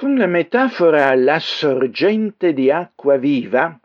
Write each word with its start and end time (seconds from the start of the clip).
Con 0.00 0.16
la 0.16 0.26
metafora 0.26 1.14
la 1.14 1.38
sorgente 1.38 2.54
di 2.54 2.70
acqua 2.70 3.18
viva, 3.18 3.78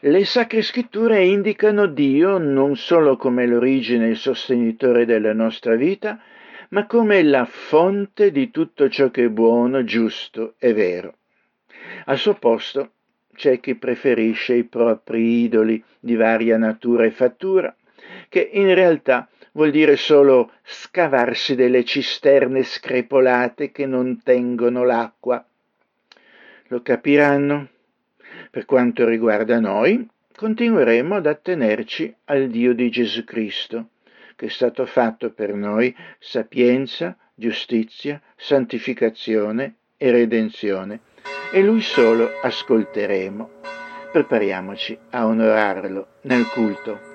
le 0.00 0.24
sacre 0.26 0.60
scritture 0.60 1.24
indicano 1.24 1.86
Dio 1.86 2.36
non 2.36 2.76
solo 2.76 3.16
come 3.16 3.46
l'origine 3.46 4.04
e 4.04 4.10
il 4.10 4.16
sostenitore 4.18 5.06
della 5.06 5.32
nostra 5.32 5.76
vita, 5.76 6.20
ma 6.68 6.84
come 6.84 7.22
la 7.22 7.46
fonte 7.46 8.30
di 8.32 8.50
tutto 8.50 8.90
ciò 8.90 9.10
che 9.10 9.24
è 9.24 9.28
buono, 9.30 9.82
giusto 9.82 10.56
e 10.58 10.74
vero. 10.74 11.14
Al 12.04 12.18
suo 12.18 12.34
posto 12.34 12.90
c'è 13.34 13.60
chi 13.60 13.76
preferisce 13.76 14.52
i 14.52 14.64
propri 14.64 15.44
idoli 15.44 15.82
di 15.98 16.16
varia 16.16 16.58
natura 16.58 17.04
e 17.04 17.12
fattura, 17.12 17.74
che 18.30 18.48
in 18.52 18.72
realtà 18.74 19.28
vuol 19.52 19.72
dire 19.72 19.96
solo 19.96 20.52
scavarsi 20.62 21.56
delle 21.56 21.84
cisterne 21.84 22.62
screpolate 22.62 23.72
che 23.72 23.84
non 23.84 24.22
tengono 24.22 24.84
l'acqua. 24.84 25.44
Lo 26.68 26.80
capiranno? 26.80 27.68
Per 28.50 28.64
quanto 28.64 29.04
riguarda 29.04 29.58
noi, 29.58 30.08
continueremo 30.34 31.16
ad 31.16 31.26
attenerci 31.26 32.14
al 32.26 32.48
Dio 32.48 32.72
di 32.72 32.88
Gesù 32.88 33.24
Cristo, 33.24 33.88
che 34.36 34.46
è 34.46 34.48
stato 34.48 34.86
fatto 34.86 35.32
per 35.32 35.52
noi 35.52 35.94
sapienza, 36.20 37.16
giustizia, 37.34 38.22
santificazione 38.36 39.74
e 39.96 40.12
redenzione, 40.12 41.00
e 41.52 41.60
Lui 41.62 41.80
solo 41.80 42.30
ascolteremo. 42.40 43.50
Prepariamoci 44.12 44.96
a 45.10 45.26
onorarlo 45.26 46.06
nel 46.22 46.46
culto. 46.46 47.09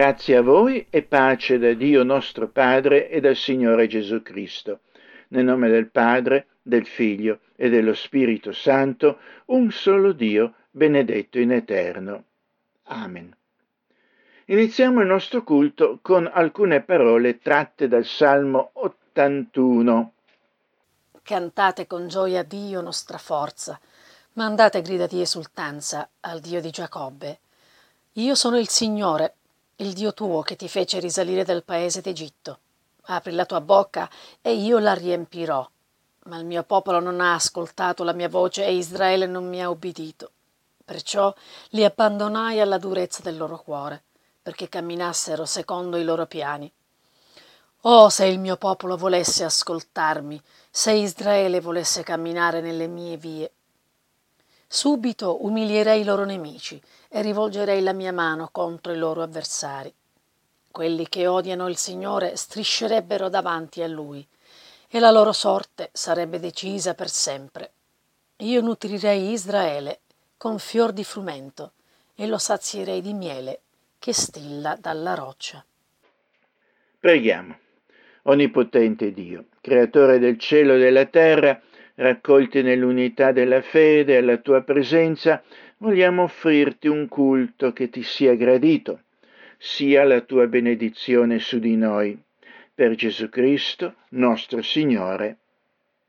Grazie 0.00 0.36
a 0.38 0.40
voi 0.40 0.86
e 0.88 1.02
pace 1.02 1.58
da 1.58 1.74
Dio 1.74 2.02
nostro 2.04 2.48
Padre 2.48 3.10
e 3.10 3.20
dal 3.20 3.36
Signore 3.36 3.86
Gesù 3.86 4.22
Cristo. 4.22 4.80
Nel 5.28 5.44
nome 5.44 5.68
del 5.68 5.90
Padre, 5.90 6.46
del 6.62 6.86
Figlio 6.86 7.40
e 7.54 7.68
dello 7.68 7.92
Spirito 7.92 8.50
Santo, 8.52 9.18
un 9.48 9.70
solo 9.70 10.12
Dio, 10.12 10.54
benedetto 10.70 11.38
in 11.38 11.52
eterno. 11.52 12.24
Amen. 12.84 13.36
Iniziamo 14.46 15.02
il 15.02 15.06
nostro 15.06 15.44
culto 15.44 15.98
con 16.00 16.26
alcune 16.32 16.80
parole 16.80 17.38
tratte 17.38 17.86
dal 17.86 18.06
Salmo 18.06 18.70
81. 18.72 20.12
Cantate 21.22 21.86
con 21.86 22.08
gioia 22.08 22.42
Dio 22.42 22.80
nostra 22.80 23.18
forza, 23.18 23.78
mandate 24.32 24.80
grida 24.80 25.06
di 25.06 25.20
esultanza 25.20 26.08
al 26.20 26.40
Dio 26.40 26.62
di 26.62 26.70
Giacobbe. 26.70 27.40
Io 28.14 28.34
sono 28.34 28.58
il 28.58 28.68
Signore, 28.68 29.34
il 29.80 29.94
Dio 29.94 30.12
tuo 30.12 30.42
che 30.42 30.56
ti 30.56 30.68
fece 30.68 31.00
risalire 31.00 31.42
dal 31.42 31.64
paese 31.64 32.02
d'Egitto. 32.02 32.58
Apri 33.04 33.32
la 33.32 33.46
tua 33.46 33.62
bocca 33.62 34.08
e 34.42 34.54
io 34.54 34.78
la 34.78 34.92
riempirò. 34.92 35.68
Ma 36.24 36.36
il 36.36 36.44
mio 36.44 36.62
popolo 36.64 37.00
non 37.00 37.20
ha 37.20 37.34
ascoltato 37.34 38.04
la 38.04 38.12
mia 38.12 38.28
voce 38.28 38.64
e 38.64 38.76
Israele 38.76 39.26
non 39.26 39.48
mi 39.48 39.62
ha 39.62 39.70
ubbidito. 39.70 40.32
Perciò 40.84 41.34
li 41.70 41.82
abbandonai 41.82 42.60
alla 42.60 42.76
durezza 42.76 43.22
del 43.22 43.38
loro 43.38 43.58
cuore, 43.58 44.02
perché 44.42 44.68
camminassero 44.68 45.46
secondo 45.46 45.96
i 45.96 46.04
loro 46.04 46.26
piani. 46.26 46.70
Oh, 47.82 48.10
se 48.10 48.26
il 48.26 48.38
mio 48.38 48.56
popolo 48.56 48.98
volesse 48.98 49.44
ascoltarmi, 49.44 50.40
se 50.70 50.92
Israele 50.92 51.60
volesse 51.60 52.02
camminare 52.02 52.60
nelle 52.60 52.86
mie 52.86 53.16
vie. 53.16 53.50
Subito 54.68 55.42
umilierei 55.44 56.02
i 56.02 56.04
loro 56.04 56.26
nemici 56.26 56.80
e 57.12 57.22
rivolgerei 57.22 57.82
la 57.82 57.92
mia 57.92 58.12
mano 58.12 58.48
contro 58.52 58.92
i 58.92 58.96
loro 58.96 59.22
avversari. 59.22 59.92
Quelli 60.70 61.08
che 61.08 61.26
odiano 61.26 61.68
il 61.68 61.76
Signore 61.76 62.36
striscerebbero 62.36 63.28
davanti 63.28 63.82
a 63.82 63.88
Lui 63.88 64.24
e 64.88 65.00
la 65.00 65.10
loro 65.10 65.32
sorte 65.32 65.90
sarebbe 65.92 66.38
decisa 66.38 66.94
per 66.94 67.08
sempre. 67.08 67.72
Io 68.38 68.60
nutrirei 68.60 69.32
Israele 69.32 70.00
con 70.36 70.58
fior 70.60 70.92
di 70.92 71.04
frumento 71.04 71.72
e 72.14 72.26
lo 72.26 72.38
sazierei 72.38 73.02
di 73.02 73.12
miele 73.12 73.60
che 73.98 74.14
stilla 74.14 74.78
dalla 74.80 75.14
roccia. 75.14 75.64
Preghiamo. 76.98 77.58
Onnipotente 78.22 79.12
Dio, 79.12 79.46
creatore 79.60 80.18
del 80.18 80.38
cielo 80.38 80.74
e 80.74 80.78
della 80.78 81.06
terra, 81.06 81.60
raccolti 81.94 82.62
nell'unità 82.62 83.32
della 83.32 83.62
fede 83.62 84.18
alla 84.18 84.36
tua 84.36 84.62
presenza, 84.62 85.42
vogliamo 85.80 86.22
offrirti 86.22 86.88
un 86.88 87.08
culto 87.08 87.72
che 87.72 87.90
ti 87.90 88.02
sia 88.02 88.34
gradito, 88.34 89.02
sia 89.58 90.04
la 90.04 90.20
tua 90.20 90.46
benedizione 90.46 91.38
su 91.38 91.58
di 91.58 91.76
noi. 91.76 92.18
Per 92.74 92.94
Gesù 92.94 93.28
Cristo, 93.28 93.94
nostro 94.10 94.62
Signore. 94.62 95.36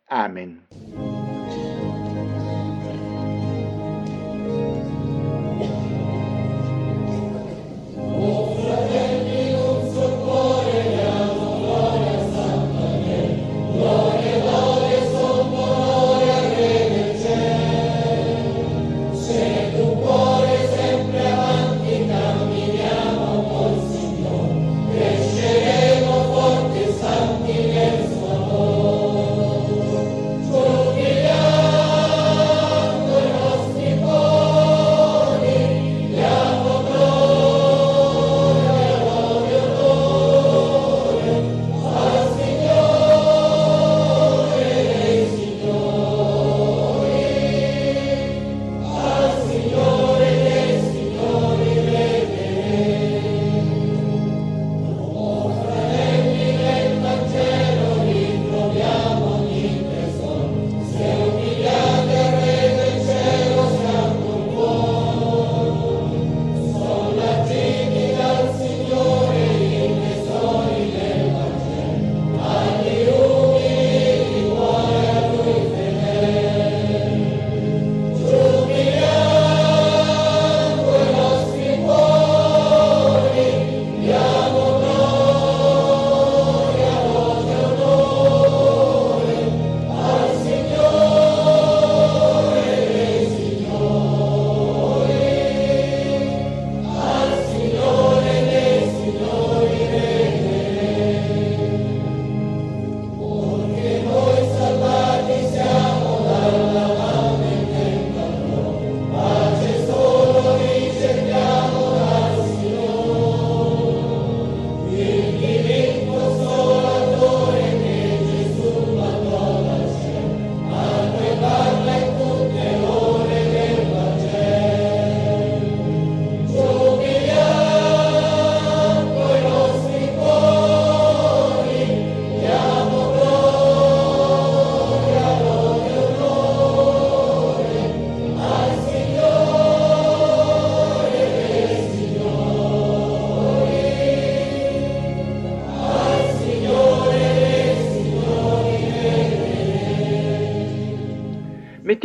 Amen. 0.07 1.20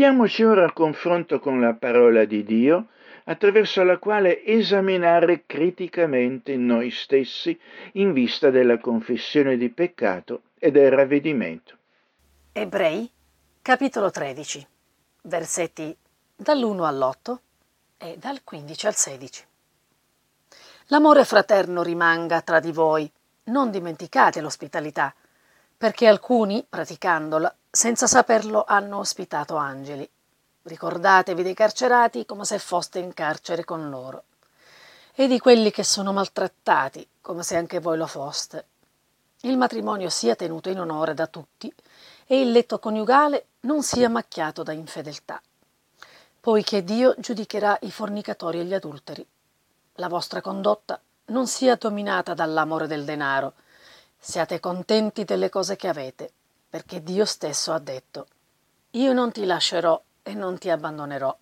Mettiamoci 0.06 0.44
ora 0.44 0.67
a 0.67 0.73
confronto 0.73 1.41
con 1.41 1.61
la 1.61 1.75
parola 1.75 2.25
di 2.25 2.44
Dio, 2.44 2.91
attraverso 3.25 3.82
la 3.82 3.99
quale 3.99 4.44
esaminare 4.44 5.47
criticamente 5.47 6.56
noi 6.56 6.93
stessi 6.93 7.58
in 7.94 8.12
vista 8.12 8.50
della 8.50 8.79
confessione 8.79 9.56
di 9.56 9.69
peccato 9.69 10.43
e 10.61 10.70
del 10.70 10.93
ravvedimento. 10.93 11.76
Ebrei, 12.53 13.11
capitolo 13.61 14.12
13, 14.12 14.64
versetti 15.23 15.97
dall'1 16.37 16.85
all'8 16.85 17.37
e 17.99 18.17
dal 18.17 18.44
15 18.44 18.87
al 18.87 18.94
16. 18.94 19.44
L'amore 20.87 21.25
fraterno 21.25 21.82
rimanga 21.82 22.43
tra 22.43 22.61
di 22.61 22.70
voi, 22.70 23.11
non 23.47 23.73
dimenticate 23.73 24.41
l'ospitalità, 24.41 25.12
perché 25.76 26.06
alcuni, 26.06 26.64
praticandola, 26.67 27.53
senza 27.76 28.06
saperlo 28.06 28.64
hanno 28.67 28.96
ospitato 28.96 29.56
angeli. 29.56 30.08
Ricordatevi 30.62 31.43
dei 31.43 31.52
carcerati 31.52 32.25
come 32.25 32.46
se 32.46 32.58
foste 32.58 33.00
in 33.00 33.12
carcere 33.12 33.64
con 33.64 33.90
loro, 33.90 34.25
e 35.14 35.28
di 35.28 35.38
quelli 35.38 35.70
che 35.70 35.84
sono 35.84 36.14
maltrattati 36.14 37.06
come 37.20 37.43
se 37.43 37.55
anche 37.55 37.78
voi 37.78 37.99
lo 37.99 38.06
foste. 38.06 38.64
Il 39.43 39.58
matrimonio 39.58 40.08
sia 40.08 40.34
tenuto 40.34 40.70
in 40.70 40.81
onore 40.81 41.12
da 41.12 41.26
tutti 41.26 41.70
e 42.26 42.40
il 42.40 42.50
letto 42.50 42.78
coniugale 42.78 43.49
non 43.61 43.82
sia 43.82 44.08
macchiato 44.08 44.62
da 44.62 44.72
infedeltà, 44.72 45.38
poiché 46.40 46.82
Dio 46.82 47.14
giudicherà 47.19 47.76
i 47.82 47.90
fornicatori 47.90 48.58
e 48.58 48.64
gli 48.64 48.72
adulteri. 48.72 49.26
La 49.96 50.08
vostra 50.08 50.40
condotta 50.40 50.98
non 51.27 51.46
sia 51.46 51.77
dominata 51.77 52.32
dall'amore 52.32 52.86
del 52.86 53.05
denaro, 53.05 53.53
siate 54.19 54.60
contenti 54.60 55.24
delle 55.24 55.51
cose 55.51 55.77
che 55.77 55.89
avete 55.89 56.32
perché 56.69 57.03
Dio 57.03 57.25
stesso 57.25 57.73
ha 57.73 57.79
detto, 57.79 58.27
io 58.91 59.13
non 59.13 59.32
ti 59.32 59.44
lascerò 59.44 60.01
e 60.23 60.35
non 60.35 60.58
ti 60.58 60.70
abbandonerò. 60.70 61.37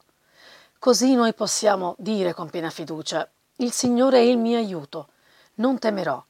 Così 0.78 1.14
noi 1.14 1.32
possiamo 1.34 1.94
dire 1.98 2.34
con 2.34 2.50
piena 2.50 2.70
fiducia, 2.70 3.28
il 3.56 3.72
Signore 3.72 4.18
è 4.18 4.22
il 4.22 4.36
mio 4.36 4.58
aiuto, 4.58 5.08
non 5.54 5.78
temerò. 5.78 6.22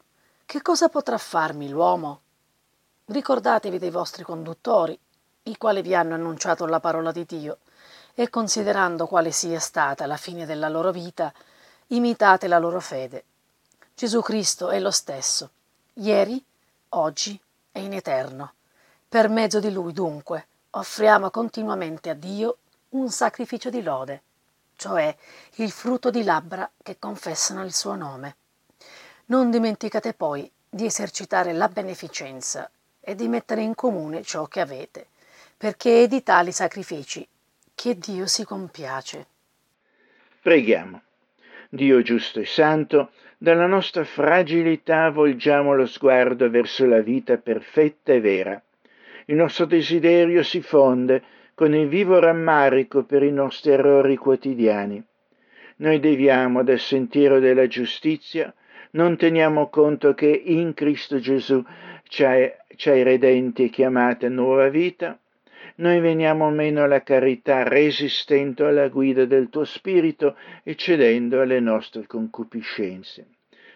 Che 0.46 0.62
cosa 0.62 0.88
potrà 0.88 1.18
farmi 1.18 1.68
l'uomo? 1.68 2.20
Ricordatevi 3.06 3.78
dei 3.78 3.90
vostri 3.90 4.22
conduttori, 4.22 4.98
i 5.44 5.56
quali 5.56 5.82
vi 5.82 5.94
hanno 5.94 6.14
annunciato 6.14 6.66
la 6.66 6.80
parola 6.80 7.12
di 7.12 7.24
Dio, 7.24 7.58
e 8.14 8.30
considerando 8.30 9.06
quale 9.06 9.30
sia 9.30 9.58
stata 9.58 10.06
la 10.06 10.16
fine 10.16 10.46
della 10.46 10.68
loro 10.68 10.92
vita, 10.92 11.32
imitate 11.88 12.46
la 12.46 12.58
loro 12.58 12.80
fede. 12.80 13.24
Gesù 13.94 14.20
Cristo 14.20 14.68
è 14.68 14.78
lo 14.78 14.90
stesso, 14.90 15.50
ieri, 15.94 16.42
oggi 16.90 17.40
e 17.72 17.80
in 17.80 17.92
eterno. 17.92 18.52
Per 19.14 19.28
mezzo 19.28 19.60
di 19.60 19.70
lui, 19.70 19.92
dunque, 19.92 20.48
offriamo 20.70 21.30
continuamente 21.30 22.10
a 22.10 22.14
Dio 22.14 22.56
un 22.88 23.10
sacrificio 23.10 23.70
di 23.70 23.80
lode, 23.80 24.22
cioè 24.74 25.14
il 25.58 25.70
frutto 25.70 26.10
di 26.10 26.24
labbra 26.24 26.68
che 26.82 26.96
confessano 26.98 27.62
il 27.62 27.72
suo 27.72 27.94
nome. 27.94 28.34
Non 29.26 29.52
dimenticate 29.52 30.14
poi 30.14 30.50
di 30.68 30.86
esercitare 30.86 31.52
la 31.52 31.68
beneficenza 31.68 32.68
e 32.98 33.14
di 33.14 33.28
mettere 33.28 33.62
in 33.62 33.76
comune 33.76 34.24
ciò 34.24 34.46
che 34.46 34.58
avete, 34.58 35.06
perché 35.56 36.02
è 36.02 36.08
di 36.08 36.24
tali 36.24 36.50
sacrifici 36.50 37.24
che 37.72 37.96
Dio 37.96 38.26
si 38.26 38.44
compiace. 38.44 39.26
Preghiamo. 40.42 41.00
Dio 41.68 42.02
giusto 42.02 42.40
e 42.40 42.46
santo, 42.46 43.12
dalla 43.38 43.66
nostra 43.66 44.02
fragilità 44.02 45.08
volgiamo 45.10 45.72
lo 45.76 45.86
sguardo 45.86 46.50
verso 46.50 46.84
la 46.84 47.00
vita 47.00 47.36
perfetta 47.36 48.12
e 48.12 48.20
vera 48.20 48.60
il 49.26 49.36
nostro 49.36 49.64
desiderio 49.66 50.42
si 50.42 50.60
fonde 50.60 51.22
con 51.54 51.74
il 51.74 51.88
vivo 51.88 52.18
rammarico 52.18 53.04
per 53.04 53.22
i 53.22 53.32
nostri 53.32 53.72
errori 53.72 54.16
quotidiani. 54.16 55.02
Noi 55.76 56.00
deviamo 56.00 56.62
dal 56.62 56.78
sentiero 56.78 57.40
della 57.40 57.66
giustizia, 57.66 58.52
non 58.92 59.16
teniamo 59.16 59.68
conto 59.68 60.14
che 60.14 60.28
in 60.28 60.74
Cristo 60.74 61.18
Gesù 61.18 61.62
ci 62.08 62.24
hai 62.24 63.02
redenti 63.02 63.64
e 63.64 63.70
chiamati 63.70 64.26
a 64.26 64.28
nuova 64.28 64.68
vita, 64.68 65.18
noi 65.76 65.98
veniamo 65.98 66.50
meno 66.50 66.84
alla 66.84 67.02
carità 67.02 67.64
resistendo 67.64 68.68
alla 68.68 68.86
guida 68.88 69.24
del 69.24 69.48
tuo 69.48 69.64
spirito 69.64 70.36
e 70.62 70.76
cedendo 70.76 71.40
alle 71.40 71.58
nostre 71.58 72.06
concupiscenze. 72.06 73.26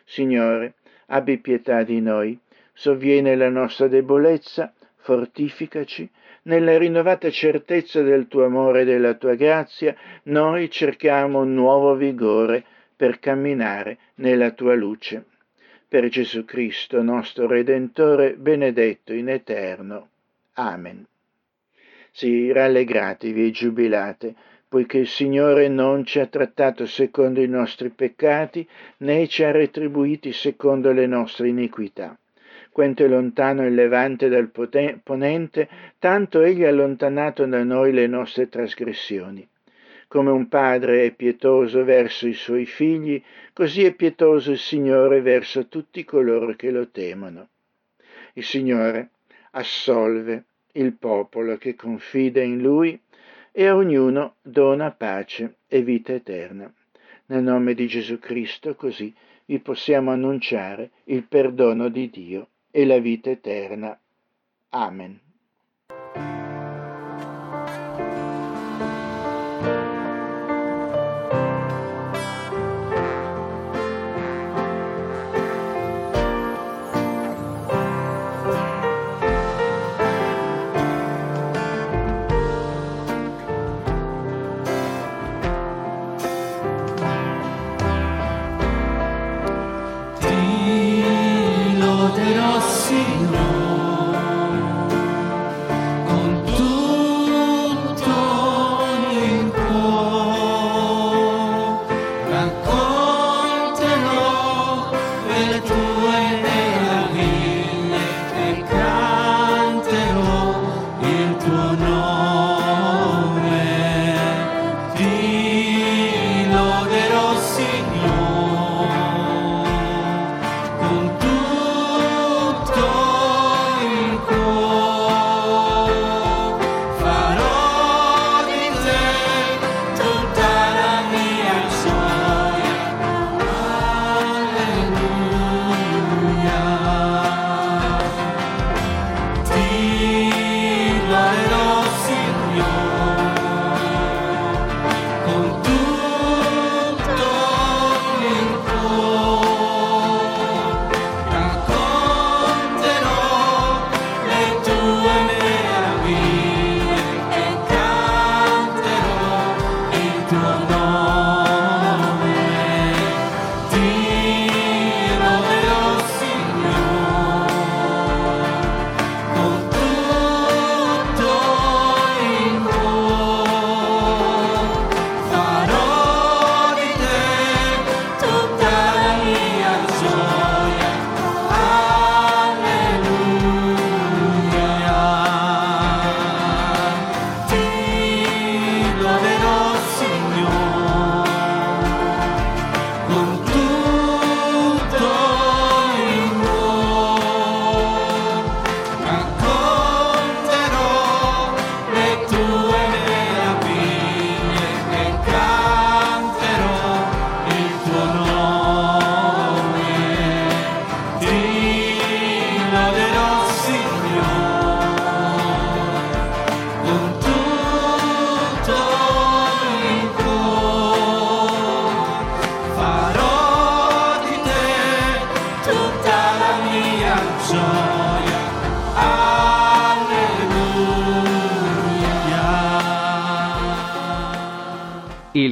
Signore, 0.05 0.75
abbi 1.07 1.39
pietà 1.39 1.83
di 1.83 2.01
noi, 2.01 2.39
sovviene 2.73 3.35
la 3.35 3.49
nostra 3.49 3.89
debolezza, 3.89 4.73
fortificaci, 5.09 6.07
nella 6.43 6.77
rinnovata 6.77 7.31
certezza 7.31 8.03
del 8.03 8.29
tuo 8.29 8.45
amore 8.45 8.83
e 8.83 8.85
della 8.85 9.15
tua 9.15 9.37
grazia, 9.37 9.97
noi 10.25 10.71
cerchiamo 10.71 11.45
nuovo 11.45 11.95
vigore 11.95 12.63
per 12.95 13.19
camminare 13.19 13.97
nella 14.17 14.51
tua 14.51 14.75
luce. 14.75 15.25
Per 15.89 16.09
Gesù 16.11 16.45
Cristo, 16.45 17.01
nostro 17.01 17.47
Redentore, 17.47 18.35
benedetto 18.35 19.15
in 19.15 19.31
eterno. 19.31 20.09
Amen. 20.57 21.07
Sì, 22.11 22.53
rallegratevi 22.53 23.47
e 23.47 23.51
giubilate, 23.51 24.35
poiché 24.69 24.99
il 24.99 25.09
Signore 25.09 25.69
non 25.69 26.05
ci 26.05 26.19
ha 26.19 26.27
trattato 26.27 26.85
secondo 26.85 27.41
i 27.41 27.49
nostri 27.49 27.89
peccati, 27.89 28.69
né 28.99 29.27
ci 29.27 29.43
ha 29.43 29.53
retribuiti 29.53 30.35
secondo 30.35 30.93
le 30.93 31.07
nostre 31.07 31.49
iniquità. 31.49 32.15
Quanto 32.71 33.05
è 33.05 33.09
lontano 33.09 33.67
il 33.67 33.75
levante 33.75 34.29
dal 34.29 34.51
ponente, 35.03 35.69
tanto 35.99 36.43
egli 36.43 36.65
ha 36.65 36.69
allontanato 36.69 37.45
da 37.45 37.65
noi 37.65 37.93
le 37.93 38.07
nostre 38.07 38.49
trasgressioni. 38.49 39.47
Come 40.07 40.31
un 40.31 40.49
padre 40.49 41.05
è 41.05 41.11
pietoso 41.11 41.85
verso 41.85 42.27
i 42.29 42.35
suoi 42.35 42.67
figli, 42.67 43.21
così 43.53 43.85
è 43.85 43.93
pietoso 43.95 44.53
il 44.53 44.59
Signore 44.59 45.21
verso 45.21 45.67
tutti 45.67 46.05
coloro 46.05 46.55
che 46.55 46.71
lo 46.71 46.89
temono. 46.89 47.49
Il 48.35 48.45
Signore 48.45 49.11
assolve 49.51 50.45
il 50.73 50.93
popolo 50.93 51.57
che 51.57 51.75
confida 51.75 52.41
in 52.41 52.61
lui 52.61 52.99
e 53.51 53.67
a 53.67 53.75
ognuno 53.75 54.37
dona 54.41 54.93
pace 54.93 55.57
e 55.67 55.83
vita 55.83 56.13
eterna. 56.13 56.73
Nel 57.27 57.43
nome 57.43 57.75
di 57.75 57.89
Gesù 57.89 58.19
Cristo 58.19 58.77
così 58.77 59.13
vi 59.47 59.59
possiamo 59.59 60.13
annunciare 60.13 60.91
il 61.05 61.25
perdono 61.25 61.89
di 61.89 62.09
Dio 62.09 62.49
e 62.71 62.85
la 62.85 62.99
vita 62.99 63.31
eterna. 63.31 63.99
Amen. 64.71 65.28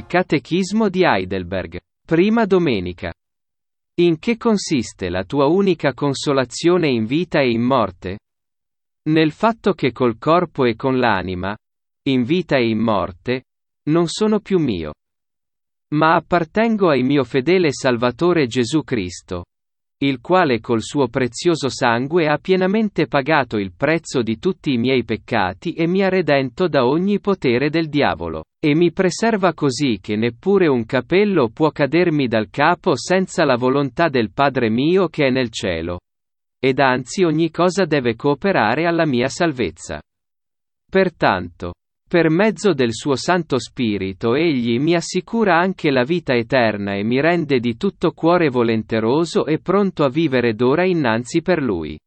Catechismo 0.05 0.89
di 0.89 1.05
Heidelberg. 1.05 1.79
Prima 2.05 2.45
domenica. 2.45 3.15
In 3.99 4.19
che 4.19 4.37
consiste 4.37 5.09
la 5.09 5.23
tua 5.23 5.47
unica 5.47 5.95
consolazione 5.95 6.89
in 6.89 7.05
vita 7.05 7.41
e 7.41 7.51
in 7.51 7.63
morte? 7.63 8.19
Nel 9.05 9.31
fatto 9.31 9.75
che 9.75 9.93
col 9.93 10.19
corpo 10.19 10.65
e 10.65 10.75
con 10.75 10.99
l'anima, 10.99 11.57
in 12.09 12.25
vita 12.25 12.57
e 12.57 12.69
in 12.69 12.79
morte, 12.79 13.45
non 13.85 14.09
sono 14.09 14.41
più 14.41 14.59
mio. 14.59 14.95
Ma 15.91 16.17
appartengo 16.17 16.91
al 16.91 17.05
mio 17.05 17.23
fedele 17.23 17.73
Salvatore 17.73 18.49
Gesù 18.49 18.83
Cristo, 18.83 19.45
il 19.99 20.21
quale 20.21 20.61
col 20.61 20.83
suo 20.83 21.09
prezioso 21.09 21.71
sangue 21.71 22.29
ha 22.29 22.37
pienamente 22.37 23.07
pagato 23.07 23.57
il 23.57 23.73
prezzo 23.75 24.21
di 24.21 24.39
tutti 24.39 24.73
i 24.73 24.77
miei 24.77 25.05
peccati 25.05 25.73
e 25.73 25.87
mi 25.87 26.03
ha 26.03 26.11
redento 26.11 26.69
da 26.69 26.85
ogni 26.85 27.19
potere 27.19 27.71
del 27.71 27.89
diavolo, 27.89 28.45
e 28.61 28.75
mi 28.75 28.93
preserva 28.93 29.55
così 29.55 29.99
che 30.01 30.17
neppure 30.17 30.67
un 30.67 30.85
capello 30.85 31.49
può 31.49 31.71
cadermi 31.71 32.29
dal 32.29 32.51
capo 32.51 32.95
senza 32.95 33.47
la 33.47 33.57
volontà 33.57 34.09
del 34.09 34.33
Padre 34.33 34.69
mio 34.69 35.09
che 35.09 35.29
è 35.29 35.31
nel 35.31 35.51
cielo. 35.51 36.01
Ed 36.59 36.79
anzi 36.79 37.23
ogni 37.23 37.51
cosa 37.51 37.87
deve 37.87 38.17
cooperare 38.17 38.87
alla 38.87 39.07
mia 39.07 39.29
salvezza. 39.29 40.03
Pertanto, 40.91 41.73
per 42.09 42.31
mezzo 42.31 42.73
del 42.73 42.93
suo 42.93 43.17
Santo 43.17 43.59
Spirito 43.59 44.35
egli 44.37 44.79
mi 44.79 44.95
assicura 44.95 45.59
anche 45.59 45.91
la 45.91 46.05
vita 46.05 46.35
eterna 46.35 46.95
e 46.95 47.03
mi 47.03 47.21
rende 47.21 47.59
di 47.59 47.77
tutto 47.77 48.13
cuore 48.13 48.49
volenteroso 48.49 49.45
e 49.45 49.59
pronto 49.59 50.05
a 50.05 50.09
vivere 50.09 50.55
d'ora 50.55 50.85
innanzi 50.85 51.43
per 51.43 51.61
lui. 51.61 51.99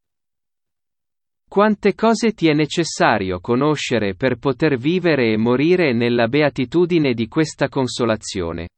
Quante 1.46 1.94
cose 1.94 2.32
ti 2.32 2.48
è 2.48 2.54
necessario 2.54 3.40
conoscere 3.40 4.14
per 4.14 4.38
poter 4.38 4.78
vivere 4.78 5.32
e 5.32 5.36
morire 5.36 5.92
nella 5.92 6.28
beatitudine 6.28 7.12
di 7.12 7.26
questa 7.28 7.68
consolazione? 7.68 8.68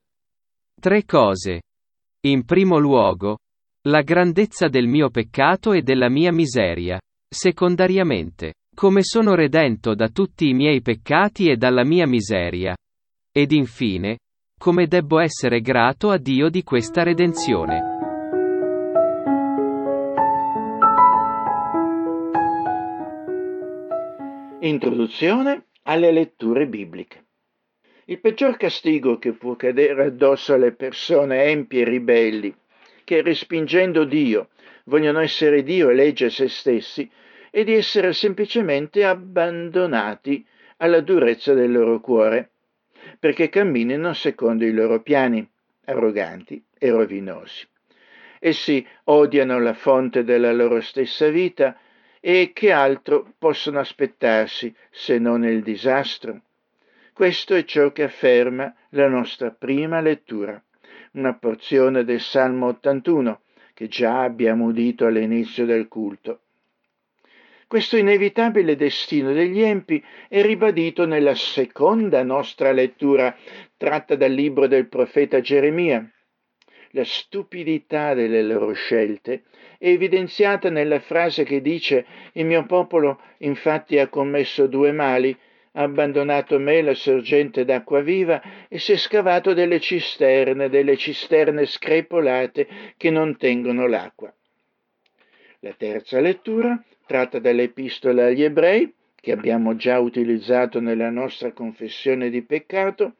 Tre 0.80 1.04
cose. 1.04 1.60
In 2.22 2.44
primo 2.44 2.78
luogo, 2.78 3.38
la 3.82 4.00
grandezza 4.02 4.68
del 4.68 4.86
mio 4.86 5.10
peccato 5.10 5.72
e 5.72 5.82
della 5.82 6.08
mia 6.08 6.32
miseria. 6.32 7.00
Secondariamente, 7.28 8.54
come 8.74 9.02
sono 9.02 9.34
redento 9.34 9.94
da 9.94 10.08
tutti 10.08 10.48
i 10.48 10.54
miei 10.54 10.80
peccati 10.80 11.48
e 11.48 11.56
dalla 11.56 11.84
mia 11.84 12.06
miseria. 12.06 12.74
Ed 13.30 13.52
infine, 13.52 14.18
come 14.58 14.86
debbo 14.86 15.18
essere 15.18 15.60
grato 15.60 16.10
a 16.10 16.18
Dio 16.18 16.48
di 16.48 16.62
questa 16.62 17.02
redenzione. 17.02 17.90
Introduzione 24.60 25.66
alle 25.82 26.12
letture 26.12 26.66
bibliche. 26.66 27.24
Il 28.06 28.20
peggior 28.20 28.56
castigo 28.56 29.18
che 29.18 29.32
può 29.32 29.54
cadere 29.56 30.06
addosso 30.06 30.54
alle 30.54 30.72
persone 30.72 31.44
empie 31.44 31.82
e 31.82 31.84
ribelli, 31.84 32.54
che 33.04 33.22
respingendo 33.22 34.04
Dio 34.04 34.48
vogliono 34.84 35.20
essere 35.20 35.62
Dio 35.62 35.90
e 35.90 35.94
legge 35.94 36.30
se 36.30 36.48
stessi, 36.48 37.10
è 37.52 37.64
di 37.64 37.74
essere 37.74 38.14
semplicemente 38.14 39.04
abbandonati 39.04 40.42
alla 40.78 41.00
durezza 41.00 41.52
del 41.52 41.70
loro 41.70 42.00
cuore, 42.00 42.52
perché 43.18 43.50
camminino 43.50 44.14
secondo 44.14 44.64
i 44.64 44.72
loro 44.72 45.02
piani, 45.02 45.46
arroganti 45.84 46.64
e 46.78 46.88
rovinosi. 46.88 47.66
Essi 48.38 48.86
odiano 49.04 49.60
la 49.60 49.74
fonte 49.74 50.24
della 50.24 50.50
loro 50.54 50.80
stessa 50.80 51.28
vita 51.28 51.78
e 52.20 52.52
che 52.54 52.72
altro 52.72 53.34
possono 53.36 53.80
aspettarsi 53.80 54.74
se 54.90 55.18
non 55.18 55.44
il 55.44 55.62
disastro? 55.62 56.40
Questo 57.12 57.54
è 57.54 57.64
ciò 57.64 57.92
che 57.92 58.04
afferma 58.04 58.74
la 58.90 59.08
nostra 59.08 59.50
prima 59.50 60.00
lettura, 60.00 60.60
una 61.12 61.34
porzione 61.34 62.02
del 62.02 62.20
Salmo 62.20 62.68
81 62.68 63.42
che 63.74 63.88
già 63.88 64.22
abbiamo 64.22 64.64
udito 64.64 65.04
all'inizio 65.04 65.66
del 65.66 65.86
culto. 65.86 66.40
Questo 67.72 67.96
inevitabile 67.96 68.76
destino 68.76 69.32
degli 69.32 69.62
empi 69.62 70.04
è 70.28 70.42
ribadito 70.42 71.06
nella 71.06 71.34
seconda 71.34 72.22
nostra 72.22 72.70
lettura 72.70 73.34
tratta 73.78 74.14
dal 74.14 74.30
libro 74.30 74.66
del 74.66 74.88
profeta 74.88 75.40
Geremia. 75.40 76.06
La 76.90 77.04
stupidità 77.06 78.12
delle 78.12 78.42
loro 78.42 78.74
scelte 78.74 79.44
è 79.78 79.88
evidenziata 79.88 80.68
nella 80.68 81.00
frase 81.00 81.44
che 81.44 81.62
dice 81.62 82.04
il 82.34 82.44
mio 82.44 82.66
popolo 82.66 83.22
infatti 83.38 83.98
ha 83.98 84.08
commesso 84.08 84.66
due 84.66 84.92
mali, 84.92 85.34
ha 85.72 85.82
abbandonato 85.82 86.58
me 86.58 86.82
la 86.82 86.92
sorgente 86.92 87.64
d'acqua 87.64 88.02
viva 88.02 88.68
e 88.68 88.78
si 88.78 88.92
è 88.92 88.96
scavato 88.98 89.54
delle 89.54 89.80
cisterne, 89.80 90.68
delle 90.68 90.98
cisterne 90.98 91.64
screpolate 91.64 92.68
che 92.98 93.08
non 93.08 93.38
tengono 93.38 93.86
l'acqua. 93.86 94.30
La 95.60 95.72
terza 95.72 96.20
lettura 96.20 96.78
tratta 97.12 97.38
dall'epistola 97.38 98.24
agli 98.24 98.42
ebrei, 98.42 98.90
che 99.14 99.32
abbiamo 99.32 99.76
già 99.76 99.98
utilizzato 99.98 100.80
nella 100.80 101.10
nostra 101.10 101.52
confessione 101.52 102.30
di 102.30 102.40
peccato, 102.40 103.16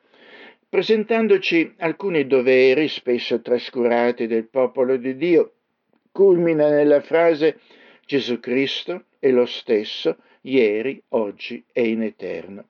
presentandoci 0.67 1.75
alcuni 1.77 2.27
doveri 2.27 2.89
spesso 2.89 3.43
trascurati 3.43 4.27
del 4.27 4.47
popolo 4.47 4.97
di 4.97 5.15
Dio 5.19 5.53
culmina 6.11 6.71
nella 6.71 7.03
frase 7.03 7.59
Gesù 8.07 8.41
Cristo 8.41 9.05
è 9.19 9.29
lo 9.29 9.45
stesso 9.45 10.17
ieri, 10.41 11.03
oggi 11.11 11.63
e 11.71 11.89
in 11.89 12.03
eterno. 12.03 12.65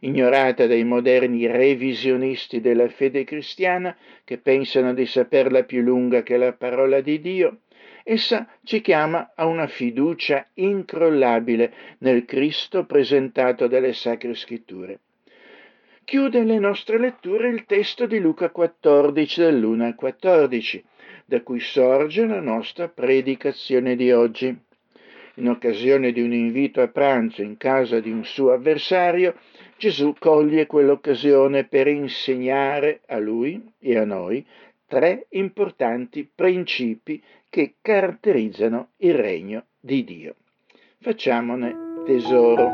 Ignorata 0.00 0.66
dai 0.66 0.82
moderni 0.82 1.46
revisionisti 1.46 2.60
della 2.60 2.88
fede 2.88 3.22
cristiana 3.22 3.96
che 4.24 4.38
pensano 4.38 4.94
di 4.94 5.06
saperla 5.06 5.62
più 5.62 5.80
lunga 5.80 6.24
che 6.24 6.36
la 6.36 6.52
parola 6.52 7.00
di 7.00 7.20
Dio, 7.20 7.58
essa 8.04 8.48
ci 8.64 8.80
chiama 8.80 9.32
a 9.34 9.46
una 9.46 9.66
fiducia 9.66 10.46
incrollabile 10.54 11.72
nel 11.98 12.24
Cristo 12.24 12.84
presentato 12.84 13.66
dalle 13.66 13.92
Sacre 13.92 14.34
Scritture. 14.34 14.98
Chiude 16.04 16.42
le 16.42 16.58
nostre 16.58 16.98
letture 16.98 17.48
il 17.48 17.66
testo 17.66 18.06
di 18.06 18.18
Luca 18.18 18.50
14 18.50 19.40
dell'1 19.42 19.80
al 19.82 19.94
14, 19.94 20.84
da 21.24 21.40
cui 21.42 21.60
sorge 21.60 22.26
la 22.26 22.40
nostra 22.40 22.88
predicazione 22.88 23.94
di 23.94 24.10
oggi. 24.10 24.58
In 25.34 25.48
occasione 25.48 26.10
di 26.10 26.20
un 26.20 26.32
invito 26.32 26.80
a 26.80 26.88
pranzo 26.88 27.42
in 27.42 27.56
casa 27.56 28.00
di 28.00 28.10
un 28.10 28.24
suo 28.24 28.50
avversario, 28.50 29.36
Gesù 29.76 30.14
coglie 30.18 30.66
quell'occasione 30.66 31.64
per 31.64 31.86
insegnare 31.86 33.02
a 33.06 33.18
lui 33.18 33.72
e 33.78 33.96
a 33.96 34.04
noi 34.04 34.44
tre 34.86 35.26
importanti 35.30 36.28
principi 36.34 37.22
che 37.50 37.74
caratterizzano 37.82 38.90
il 38.98 39.14
regno 39.14 39.64
di 39.80 40.04
Dio. 40.04 40.36
Facciamone 41.00 42.04
tesoro. 42.06 42.68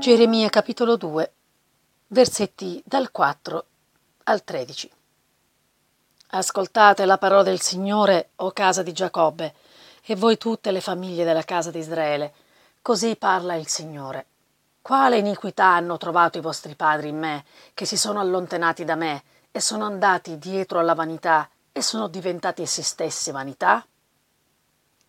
Geremia 0.00 0.50
capitolo 0.50 0.96
2 0.96 1.32
versetti 2.08 2.82
dal 2.84 3.12
4 3.12 3.64
al 4.24 4.42
13. 4.42 4.90
Ascoltate 6.30 7.04
la 7.04 7.18
parola 7.18 7.44
del 7.44 7.60
Signore, 7.60 8.30
o 8.36 8.50
casa 8.50 8.82
di 8.82 8.92
Giacobbe, 8.92 9.54
e 10.04 10.16
voi 10.16 10.36
tutte 10.36 10.72
le 10.72 10.80
famiglie 10.80 11.24
della 11.24 11.44
casa 11.44 11.70
di 11.70 11.78
Israele. 11.78 12.34
Così 12.82 13.14
parla 13.14 13.54
il 13.54 13.68
Signore. 13.68 14.26
Quale 14.84 15.16
iniquità 15.16 15.64
hanno 15.76 15.96
trovato 15.96 16.36
i 16.36 16.42
vostri 16.42 16.74
padri 16.74 17.08
in 17.08 17.18
me, 17.18 17.46
che 17.72 17.86
si 17.86 17.96
sono 17.96 18.20
allontanati 18.20 18.84
da 18.84 18.96
me 18.96 19.22
e 19.50 19.58
sono 19.58 19.86
andati 19.86 20.36
dietro 20.36 20.78
alla 20.78 20.92
vanità 20.92 21.48
e 21.72 21.80
sono 21.80 22.06
diventati 22.06 22.60
essi 22.60 22.82
stessi 22.82 23.30
vanità? 23.30 23.82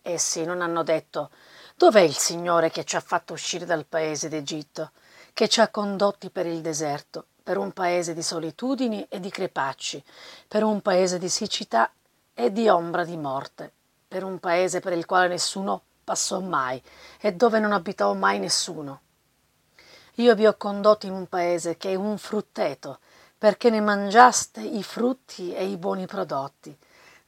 Essi 0.00 0.46
non 0.46 0.62
hanno 0.62 0.82
detto, 0.82 1.28
dov'è 1.74 2.00
il 2.00 2.16
Signore 2.16 2.70
che 2.70 2.84
ci 2.84 2.96
ha 2.96 3.00
fatto 3.00 3.34
uscire 3.34 3.66
dal 3.66 3.84
paese 3.84 4.30
d'Egitto? 4.30 4.92
che 5.34 5.46
ci 5.46 5.60
ha 5.60 5.68
condotti 5.68 6.30
per 6.30 6.46
il 6.46 6.62
deserto, 6.62 7.26
per 7.42 7.58
un 7.58 7.72
paese 7.72 8.14
di 8.14 8.22
solitudini 8.22 9.04
e 9.10 9.20
di 9.20 9.28
crepacci, 9.28 10.02
per 10.48 10.64
un 10.64 10.80
paese 10.80 11.18
di 11.18 11.28
siccità 11.28 11.92
e 12.32 12.50
di 12.50 12.66
ombra 12.66 13.04
di 13.04 13.18
morte, 13.18 13.70
per 14.08 14.24
un 14.24 14.38
paese 14.38 14.80
per 14.80 14.94
il 14.94 15.04
quale 15.04 15.28
nessuno 15.28 15.82
passò 16.02 16.40
mai 16.40 16.82
e 17.20 17.34
dove 17.34 17.58
non 17.58 17.72
abitò 17.72 18.14
mai 18.14 18.38
nessuno. 18.38 19.00
Io 20.18 20.34
vi 20.34 20.46
ho 20.46 20.56
condotto 20.56 21.04
in 21.04 21.12
un 21.12 21.26
paese 21.26 21.76
che 21.76 21.90
è 21.90 21.94
un 21.94 22.16
frutteto, 22.16 23.00
perché 23.36 23.68
ne 23.68 23.82
mangiaste 23.82 24.62
i 24.62 24.82
frutti 24.82 25.52
e 25.52 25.66
i 25.66 25.76
buoni 25.76 26.06
prodotti. 26.06 26.74